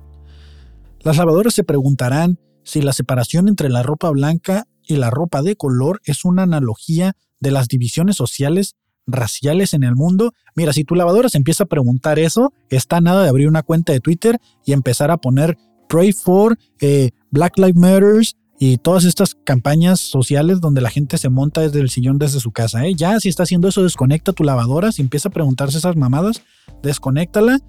[1.01, 5.57] Las lavadoras se preguntarán si la separación entre la ropa blanca y la ropa de
[5.57, 8.77] color es una analogía de las divisiones sociales
[9.07, 10.33] raciales en el mundo.
[10.55, 13.93] Mira, si tu lavadora se empieza a preguntar eso, está nada de abrir una cuenta
[13.93, 15.57] de Twitter y empezar a poner
[15.89, 21.29] Pray for eh, Black Lives Matters y todas estas campañas sociales donde la gente se
[21.29, 22.85] monta desde el sillón desde su casa.
[22.85, 22.95] ¿eh?
[22.95, 24.93] Ya si está haciendo eso, desconecta tu lavadora.
[24.93, 26.43] Si empieza a preguntarse esas mamadas,
[26.83, 27.61] desconéctala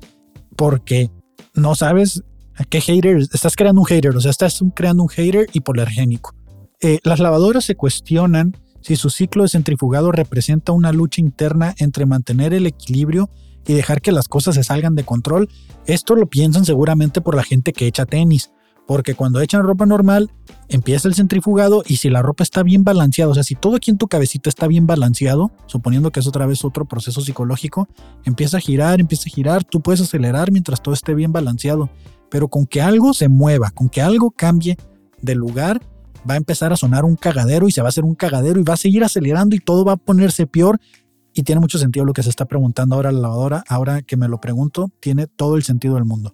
[0.55, 1.09] porque
[1.53, 2.23] no sabes
[2.55, 4.15] a qué hater estás creando un hater.
[4.15, 6.35] O sea, estás creando un hater hipoalergénico.
[6.81, 12.05] Eh, las lavadoras se cuestionan si su ciclo de centrifugado representa una lucha interna entre
[12.05, 13.29] mantener el equilibrio
[13.65, 15.49] y dejar que las cosas se salgan de control,
[15.85, 18.51] esto lo piensan seguramente por la gente que echa tenis,
[18.87, 20.31] porque cuando echan ropa normal,
[20.67, 23.91] empieza el centrifugado y si la ropa está bien balanceada, o sea, si todo aquí
[23.91, 27.87] en tu cabecita está bien balanceado, suponiendo que es otra vez otro proceso psicológico,
[28.25, 31.91] empieza a girar, empieza a girar, tú puedes acelerar mientras todo esté bien balanceado,
[32.31, 34.75] pero con que algo se mueva, con que algo cambie
[35.21, 35.81] de lugar,
[36.27, 38.63] va a empezar a sonar un cagadero y se va a hacer un cagadero y
[38.63, 40.79] va a seguir acelerando y todo va a ponerse peor.
[41.33, 43.63] Y tiene mucho sentido lo que se está preguntando ahora la lavadora.
[43.67, 46.33] Ahora que me lo pregunto, tiene todo el sentido del mundo.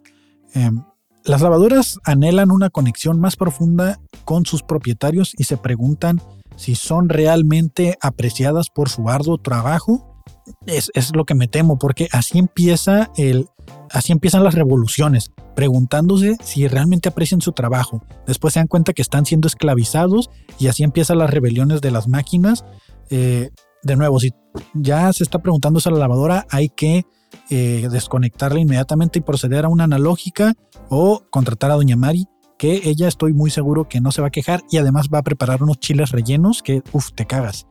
[0.54, 0.84] Em,
[1.26, 6.22] las lavadoras anhelan una conexión más profunda con sus propietarios y se preguntan
[6.56, 10.24] si son realmente apreciadas por su arduo trabajo.
[10.66, 13.50] Es, es lo que me temo, porque así empieza el,
[13.92, 18.04] así empiezan las revoluciones preguntándose si realmente aprecian su trabajo.
[18.28, 22.08] Después se dan cuenta que están siendo esclavizados y así empiezan las rebeliones de las
[22.08, 22.66] máquinas.
[23.10, 23.50] Eh,
[23.84, 24.34] de nuevo, si
[24.74, 27.06] ya se está preguntándose a la lavadora, hay que
[27.50, 30.54] eh, desconectarla inmediatamente y proceder a una analógica
[30.90, 32.26] o contratar a Doña Mari,
[32.58, 35.24] que ella estoy muy seguro que no se va a quejar y además va a
[35.24, 37.68] preparar unos chiles rellenos que, uff, te cagas.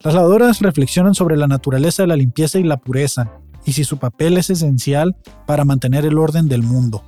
[0.00, 3.98] Las lavadoras reflexionan sobre la naturaleza de la limpieza y la pureza, y si su
[3.98, 7.02] papel es esencial para mantener el orden del mundo.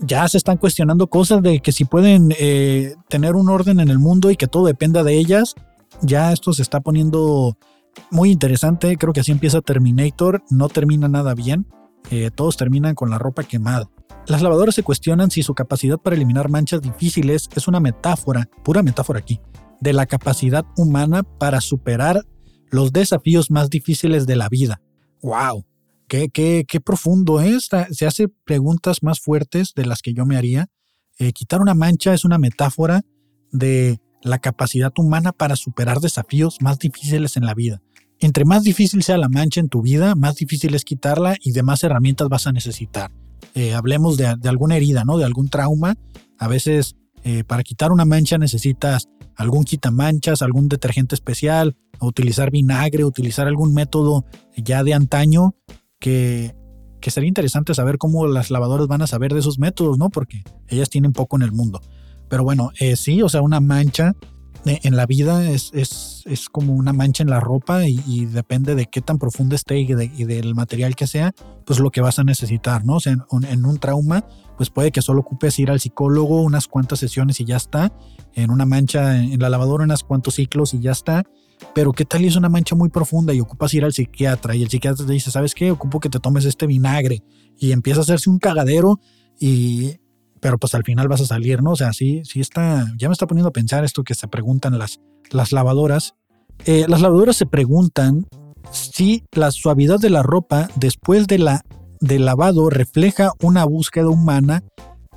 [0.00, 3.98] Ya se están cuestionando cosas de que si pueden eh, tener un orden en el
[3.98, 5.54] mundo y que todo dependa de ellas.
[6.00, 7.56] Ya esto se está poniendo
[8.10, 8.96] muy interesante.
[8.96, 10.42] Creo que así empieza Terminator.
[10.50, 11.66] No termina nada bien.
[12.10, 13.88] Eh, todos terminan con la ropa quemada.
[14.26, 18.82] Las lavadoras se cuestionan si su capacidad para eliminar manchas difíciles es una metáfora, pura
[18.82, 19.40] metáfora aquí,
[19.80, 22.24] de la capacidad humana para superar
[22.70, 24.80] los desafíos más difíciles de la vida.
[25.22, 25.64] ¡Wow!
[26.08, 27.70] Qué, qué, qué profundo es.
[27.90, 30.68] Se hace preguntas más fuertes de las que yo me haría.
[31.18, 33.02] Eh, quitar una mancha es una metáfora
[33.50, 37.82] de la capacidad humana para superar desafíos más difíciles en la vida.
[38.18, 41.62] Entre más difícil sea la mancha en tu vida, más difícil es quitarla y de
[41.62, 43.10] más herramientas vas a necesitar.
[43.54, 45.18] Eh, hablemos de, alguna herida, ¿no?
[45.18, 45.96] De algún trauma.
[46.38, 53.04] A veces eh, para quitar una mancha necesitas algún quitamanchas, algún detergente especial, utilizar vinagre,
[53.04, 54.24] utilizar algún método
[54.56, 55.54] ya de antaño
[55.98, 56.54] que,
[57.00, 60.10] que sería interesante saber cómo las lavadoras van a saber de esos métodos, ¿no?
[60.10, 61.80] Porque ellas tienen poco en el mundo.
[62.28, 64.14] Pero bueno, eh, sí, o sea, una mancha
[64.64, 68.86] en la vida es, es, es, como una mancha en la ropa y, depende de
[68.86, 71.34] qué tan profundo esté y, del material que sea,
[71.66, 72.94] pues lo que vas a necesitar, ¿no?
[72.96, 74.24] O sea, en, un trauma,
[74.56, 77.92] pues puede que solo ocupes ir al psicólogo unas cuantas sesiones y ya está.
[78.34, 81.24] En una mancha en la lavadora unas cuantos ciclos y ya está.
[81.74, 84.68] Pero qué tal es una mancha muy profunda y ocupas ir al psiquiatra y el
[84.68, 85.70] psiquiatra te dice, ¿sabes qué?
[85.70, 87.22] Ocupo que te tomes este vinagre
[87.58, 89.00] y empieza a hacerse un cagadero
[89.38, 89.96] y
[90.42, 91.70] pero pues al final vas a salir, ¿no?
[91.70, 94.76] O sea, sí, sí está, ya me está poniendo a pensar esto que se preguntan
[94.76, 95.00] las,
[95.30, 96.16] las lavadoras.
[96.66, 98.26] Eh, las lavadoras se preguntan
[98.72, 101.64] si la suavidad de la ropa después de la,
[102.00, 104.64] del lavado refleja una búsqueda humana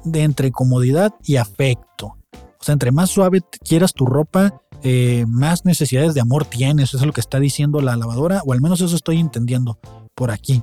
[0.04, 2.18] de entre comodidad y afecto.
[2.60, 6.90] O sea, entre más suave quieras tu ropa, eh, más necesidades de amor tienes.
[6.90, 9.80] Eso es lo que está diciendo la lavadora, o al menos eso estoy entendiendo
[10.14, 10.62] por aquí.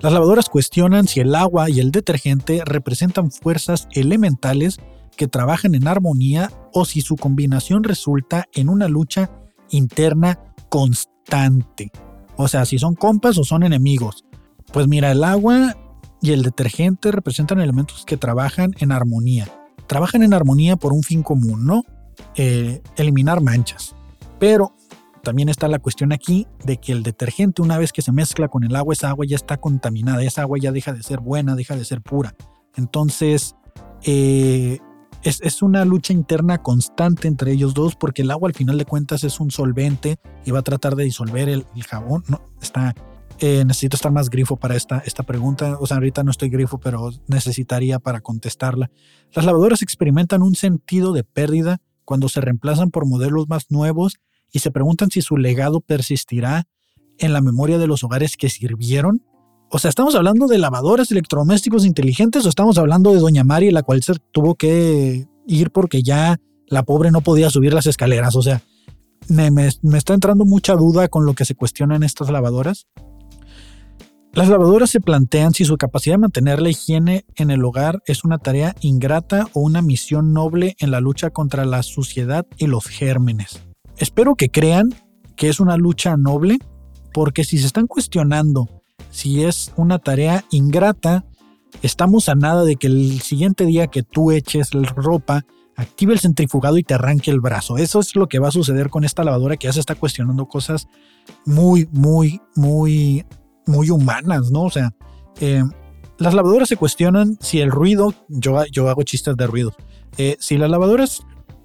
[0.00, 4.80] Las lavadoras cuestionan si el agua y el detergente representan fuerzas elementales
[5.16, 9.30] que trabajan en armonía o si su combinación resulta en una lucha
[9.70, 11.90] interna constante.
[12.36, 14.26] O sea, si son compas o son enemigos.
[14.74, 15.74] Pues mira, el agua
[16.20, 19.48] y el detergente representan elementos que trabajan en armonía.
[19.86, 21.82] Trabajan en armonía por un fin común, ¿no?
[22.36, 23.94] Eh, eliminar manchas.
[24.38, 24.74] Pero
[25.22, 28.64] también está la cuestión aquí de que el detergente una vez que se mezcla con
[28.64, 31.76] el agua, esa agua ya está contaminada, esa agua ya deja de ser buena, deja
[31.76, 32.34] de ser pura.
[32.74, 33.54] Entonces,
[34.02, 34.80] eh,
[35.22, 39.22] es, una lucha interna constante entre ellos dos porque el agua al final de cuentas
[39.22, 42.24] es un solvente y va a tratar de disolver el, jabón.
[42.26, 42.94] No, está,
[43.38, 45.76] eh, necesito estar más grifo para esta, esta pregunta.
[45.78, 48.90] O sea, ahorita no estoy grifo, pero necesitaría para contestarla.
[49.32, 54.18] Las lavadoras experimentan un sentido de pérdida cuando se reemplazan por modelos más nuevos
[54.52, 56.66] y se preguntan si su legado persistirá
[57.18, 59.22] en la memoria de los hogares que sirvieron.
[59.70, 63.82] O sea, ¿estamos hablando de lavadoras electrodomésticos inteligentes o estamos hablando de Doña Mari, la
[63.82, 68.36] cual se tuvo que ir porque ya la pobre no podía subir las escaleras?
[68.36, 68.62] O sea,
[69.28, 72.86] me, me, está entrando mucha duda con lo que se cuestionan estas lavadoras.
[74.34, 78.24] Las lavadoras se plantean si su capacidad de mantener la higiene en el hogar es
[78.24, 82.86] una tarea ingrata o una misión noble en la lucha contra la suciedad y los
[82.86, 83.60] gérmenes.
[83.98, 84.94] Espero que crean
[85.36, 86.58] que es una lucha noble,
[87.12, 88.68] porque si se están cuestionando
[89.10, 91.26] si es una tarea ingrata,
[91.82, 95.44] estamos a nada de que el siguiente día que tú eches la ropa,
[95.76, 97.76] active el centrifugado y te arranque el brazo.
[97.76, 100.46] Eso es lo que va a suceder con esta lavadora que ya se está cuestionando
[100.46, 100.88] cosas
[101.44, 103.26] muy, muy, muy,
[103.66, 104.62] muy humanas, ¿no?
[104.62, 104.94] O sea,
[105.40, 105.64] eh,
[106.18, 109.74] las lavadoras se cuestionan si el ruido, yo, yo hago chistes de ruido,
[110.18, 111.22] eh, si las lavadoras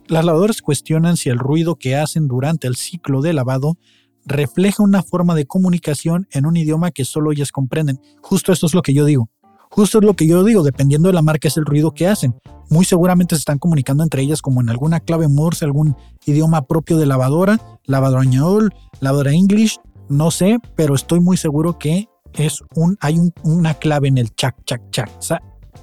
[0.08, 3.78] las lavadoras cuestionan si el ruido que hacen durante el ciclo de lavado
[4.26, 8.00] refleja una forma de comunicación en un idioma que solo ellas comprenden.
[8.22, 9.30] Justo esto es lo que yo digo.
[9.70, 12.36] Justo es lo que yo digo, dependiendo de la marca es el ruido que hacen.
[12.70, 15.96] Muy seguramente se están comunicando entre ellas como en alguna clave Morse, algún
[16.26, 19.78] idioma propio de lavadora, lavadora ñol, lavadora English,
[20.10, 24.56] no sé, pero estoy muy seguro que es un, hay una clave en el chac,
[24.66, 25.12] chac, chac.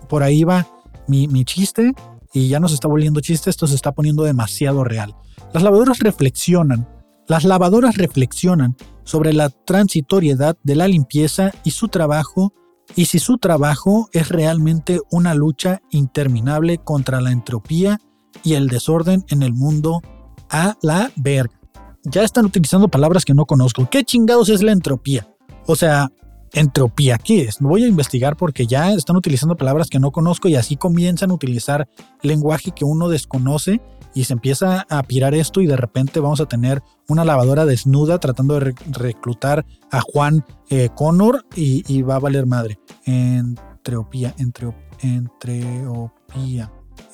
[0.08, 0.66] por ahí va
[1.08, 1.92] mi, mi chiste
[2.32, 5.14] y ya no se está volviendo chiste, esto se está poniendo demasiado real.
[5.52, 6.88] Las lavadoras reflexionan,
[7.28, 12.52] las lavadoras reflexionan sobre la transitoriedad de la limpieza y su trabajo
[12.96, 17.98] y si su trabajo es realmente una lucha interminable contra la entropía
[18.42, 20.02] y el desorden en el mundo
[20.50, 21.58] a la verga.
[22.04, 23.88] Ya están utilizando palabras que no conozco.
[23.90, 25.26] ¿Qué chingados es la entropía?
[25.66, 26.10] O sea,
[26.52, 27.18] entropía.
[27.18, 27.58] ¿Qué es?
[27.60, 31.34] Voy a investigar porque ya están utilizando palabras que no conozco y así comienzan a
[31.34, 31.88] utilizar
[32.22, 33.80] lenguaje que uno desconoce
[34.14, 38.18] y se empieza a pirar esto y de repente vamos a tener una lavadora desnuda
[38.18, 42.78] tratando de reclutar a Juan eh, Connor y, va a valer madre.
[43.06, 44.76] Entropía, entropía.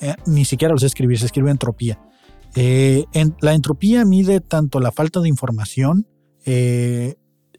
[0.01, 1.99] Eh, ni siquiera lo sé escribir, se escribe entropía.
[2.55, 3.05] Eh,
[3.41, 6.07] la entropía mide tanto la falta de información,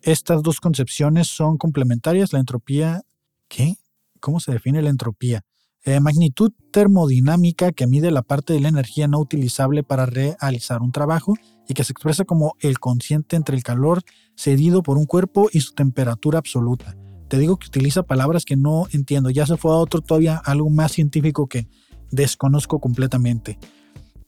[0.02, 2.32] estas dos concepciones son complementarias.
[2.32, 3.02] La entropía,
[3.48, 3.76] ¿qué?
[4.20, 5.42] ¿Cómo se define la entropía?
[5.84, 10.92] Eh, magnitud termodinámica que mide la parte de la energía no utilizable para realizar un
[10.92, 11.34] trabajo
[11.68, 14.02] y que se expresa como el consciente entre el calor
[14.36, 16.96] cedido por un cuerpo y su temperatura absoluta.
[17.28, 19.30] Te digo que utiliza palabras que no entiendo.
[19.30, 21.66] Ya se fue a otro todavía algo más científico que
[22.10, 23.58] desconozco completamente.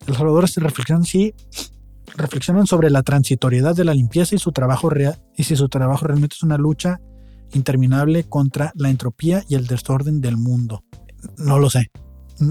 [0.07, 1.35] Los salvadores se reflexionan, sí,
[2.17, 6.07] reflexionan sobre la transitoriedad de la limpieza y su trabajo real, y si su trabajo
[6.07, 7.01] realmente es una lucha
[7.53, 10.85] interminable contra la entropía y el desorden del mundo.
[11.39, 11.91] No lo sé.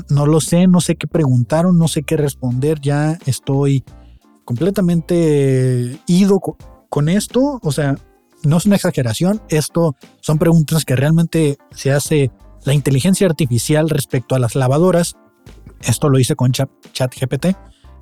[0.10, 2.80] No lo sé, no sé qué preguntaron, no sé qué responder.
[2.80, 3.84] Ya estoy
[4.46, 6.40] completamente ido
[6.90, 7.60] con esto.
[7.62, 7.98] O sea,
[8.44, 9.42] no es una exageración.
[9.50, 12.32] Esto son preguntas que realmente se hace
[12.64, 15.16] la inteligencia artificial respecto a las lavadoras.
[15.86, 17.48] Esto lo hice con ChatGPT.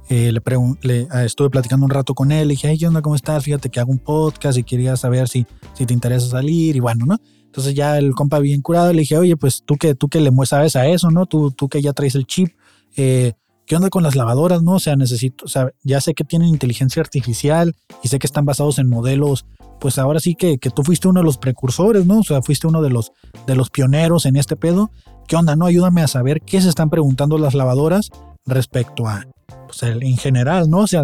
[0.10, 0.42] Eh, le,
[0.82, 2.48] le ah, estuve platicando un rato con él.
[2.48, 3.02] Le dije, hey, ¿qué onda?
[3.02, 3.44] ¿Cómo estás?
[3.44, 6.76] Fíjate que hago un podcast y quería saber si, si te interesa salir.
[6.76, 7.18] Y bueno, ¿no?
[7.46, 10.32] Entonces ya el compa bien curado le dije, oye, pues tú que, tú que le
[10.46, 11.26] sabes a eso, ¿no?
[11.26, 12.50] Tú, tú que ya traes el chip,
[12.96, 13.34] eh,
[13.66, 14.74] ¿qué onda con las lavadoras, no?
[14.74, 18.46] O sea, necesito, o sea, ya sé que tienen inteligencia artificial y sé que están
[18.46, 19.46] basados en modelos,
[19.80, 22.20] pues ahora sí que, que tú fuiste uno de los precursores, ¿no?
[22.20, 23.12] O sea, fuiste uno de los,
[23.48, 24.92] de los pioneros en este pedo.
[25.28, 25.66] ¿Qué onda, no?
[25.66, 28.10] Ayúdame a saber qué se están preguntando las lavadoras
[28.46, 29.26] respecto a,
[29.68, 30.80] pues, en general, ¿no?
[30.80, 31.04] O sea,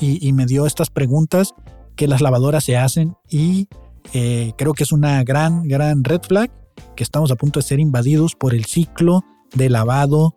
[0.00, 1.54] y, y me dio estas preguntas
[1.96, 3.68] que las lavadoras se hacen y
[4.12, 6.50] eh, creo que es una gran, gran red flag
[6.96, 9.22] que estamos a punto de ser invadidos por el ciclo
[9.54, 10.36] de lavado,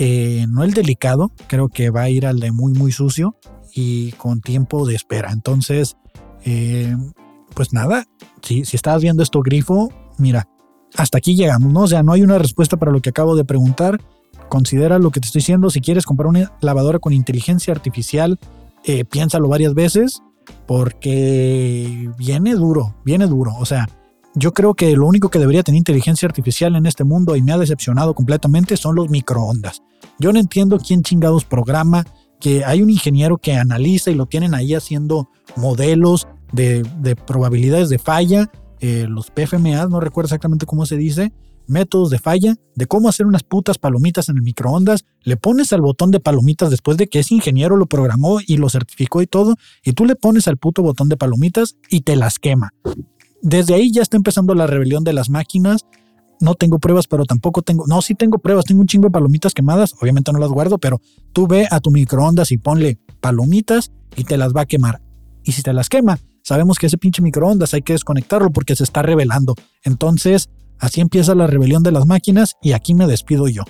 [0.00, 3.36] eh, no el delicado, creo que va a ir al de muy, muy sucio
[3.74, 5.32] y con tiempo de espera.
[5.32, 5.96] Entonces,
[6.44, 6.96] eh,
[7.54, 8.06] pues nada,
[8.42, 10.48] si, si estás viendo esto grifo, mira,
[10.94, 11.82] hasta aquí llegamos, ¿no?
[11.82, 14.00] O sea, no hay una respuesta para lo que acabo de preguntar.
[14.48, 15.68] Considera lo que te estoy diciendo.
[15.68, 18.38] Si quieres comprar una lavadora con inteligencia artificial,
[19.10, 20.22] piénsalo varias veces
[20.66, 23.52] porque viene duro, viene duro.
[23.58, 23.88] O sea,
[24.38, 27.52] yo creo que lo único que debería tener inteligencia artificial en este mundo y me
[27.52, 29.82] ha decepcionado completamente son los microondas.
[30.18, 32.04] Yo no entiendo quién chingados programa,
[32.40, 36.84] que hay un ingeniero que analiza y lo tienen ahí haciendo modelos de,
[37.26, 41.32] probabilidades de falla, eh, los PFMA, no recuerdo exactamente cómo se dice,
[41.66, 45.80] métodos de falla, de cómo hacer unas putas palomitas en el microondas, le pones al
[45.80, 49.56] botón de palomitas después de que ese ingeniero lo programó y lo certificó y todo,
[49.84, 52.72] y tú le pones al puto botón de palomitas y te las quema.
[53.42, 55.86] Desde ahí ya está empezando la rebelión de las máquinas.
[56.40, 57.86] No tengo pruebas, pero tampoco tengo.
[57.86, 58.64] No, sí tengo pruebas.
[58.64, 59.94] Tengo un chingo de palomitas quemadas.
[60.00, 61.00] Obviamente no las guardo, pero
[61.32, 65.00] tú ve a tu microondas y ponle palomitas y te las va a quemar.
[65.44, 68.84] Y si te las quema, sabemos que ese pinche microondas hay que desconectarlo porque se
[68.84, 69.54] está revelando.
[69.82, 73.64] Entonces, Así empieza la rebelión de las máquinas y aquí me despido yo.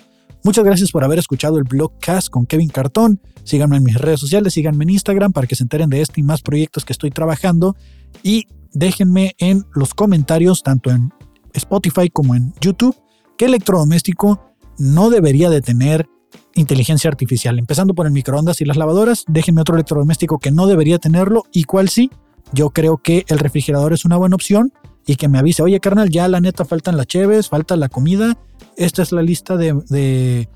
[0.45, 3.21] Muchas gracias por haber escuchado el Blogcast con Kevin Cartón.
[3.45, 6.23] Síganme en mis redes sociales, síganme en Instagram para que se enteren de este y
[6.23, 7.77] más proyectos que estoy trabajando.
[8.23, 8.47] Y
[8.79, 11.13] déjenme en los comentarios, tanto en
[11.53, 12.97] Spotify como en YouTube,
[13.37, 14.41] qué electrodoméstico
[14.79, 16.09] no debería de tener
[16.55, 17.59] inteligencia artificial.
[17.59, 21.65] Empezando por el microondas y las lavadoras, déjenme otro electrodoméstico que no debería tenerlo y
[21.65, 22.11] cuál sí.
[22.53, 24.73] Yo creo que el refrigerador es una buena opción
[25.07, 28.39] y que me avise, oye carnal, ya la neta faltan las cheves, falta la comida,
[28.77, 30.49] esta es la lista de,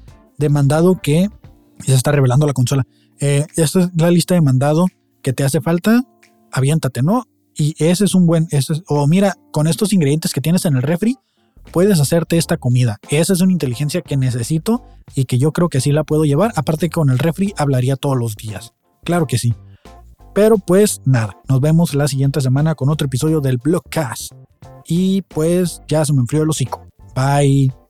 [0.48, 1.28] mandado que
[1.80, 2.86] se está revelando la consola.
[3.18, 4.86] Eh, esta es la lista de mandado
[5.22, 6.02] que te hace falta,
[6.52, 7.24] aviéntate, ¿no?
[7.56, 8.48] Y ese es un buen,
[8.88, 11.18] o mira, con estos ingredientes que tienes en el refri,
[11.70, 12.98] puedes hacerte esta comida.
[13.10, 14.84] Esa es una inteligencia que necesito
[15.14, 16.52] y que yo creo que sí la puedo llevar.
[16.56, 18.72] Aparte con el refri hablaría todos los días.
[19.04, 19.54] Claro que sí.
[20.34, 24.32] Pero pues nada, nos vemos la siguiente semana con otro episodio del Blogcast.
[24.86, 26.86] Y pues ya se me enfrió el hocico.
[27.14, 27.81] Bye.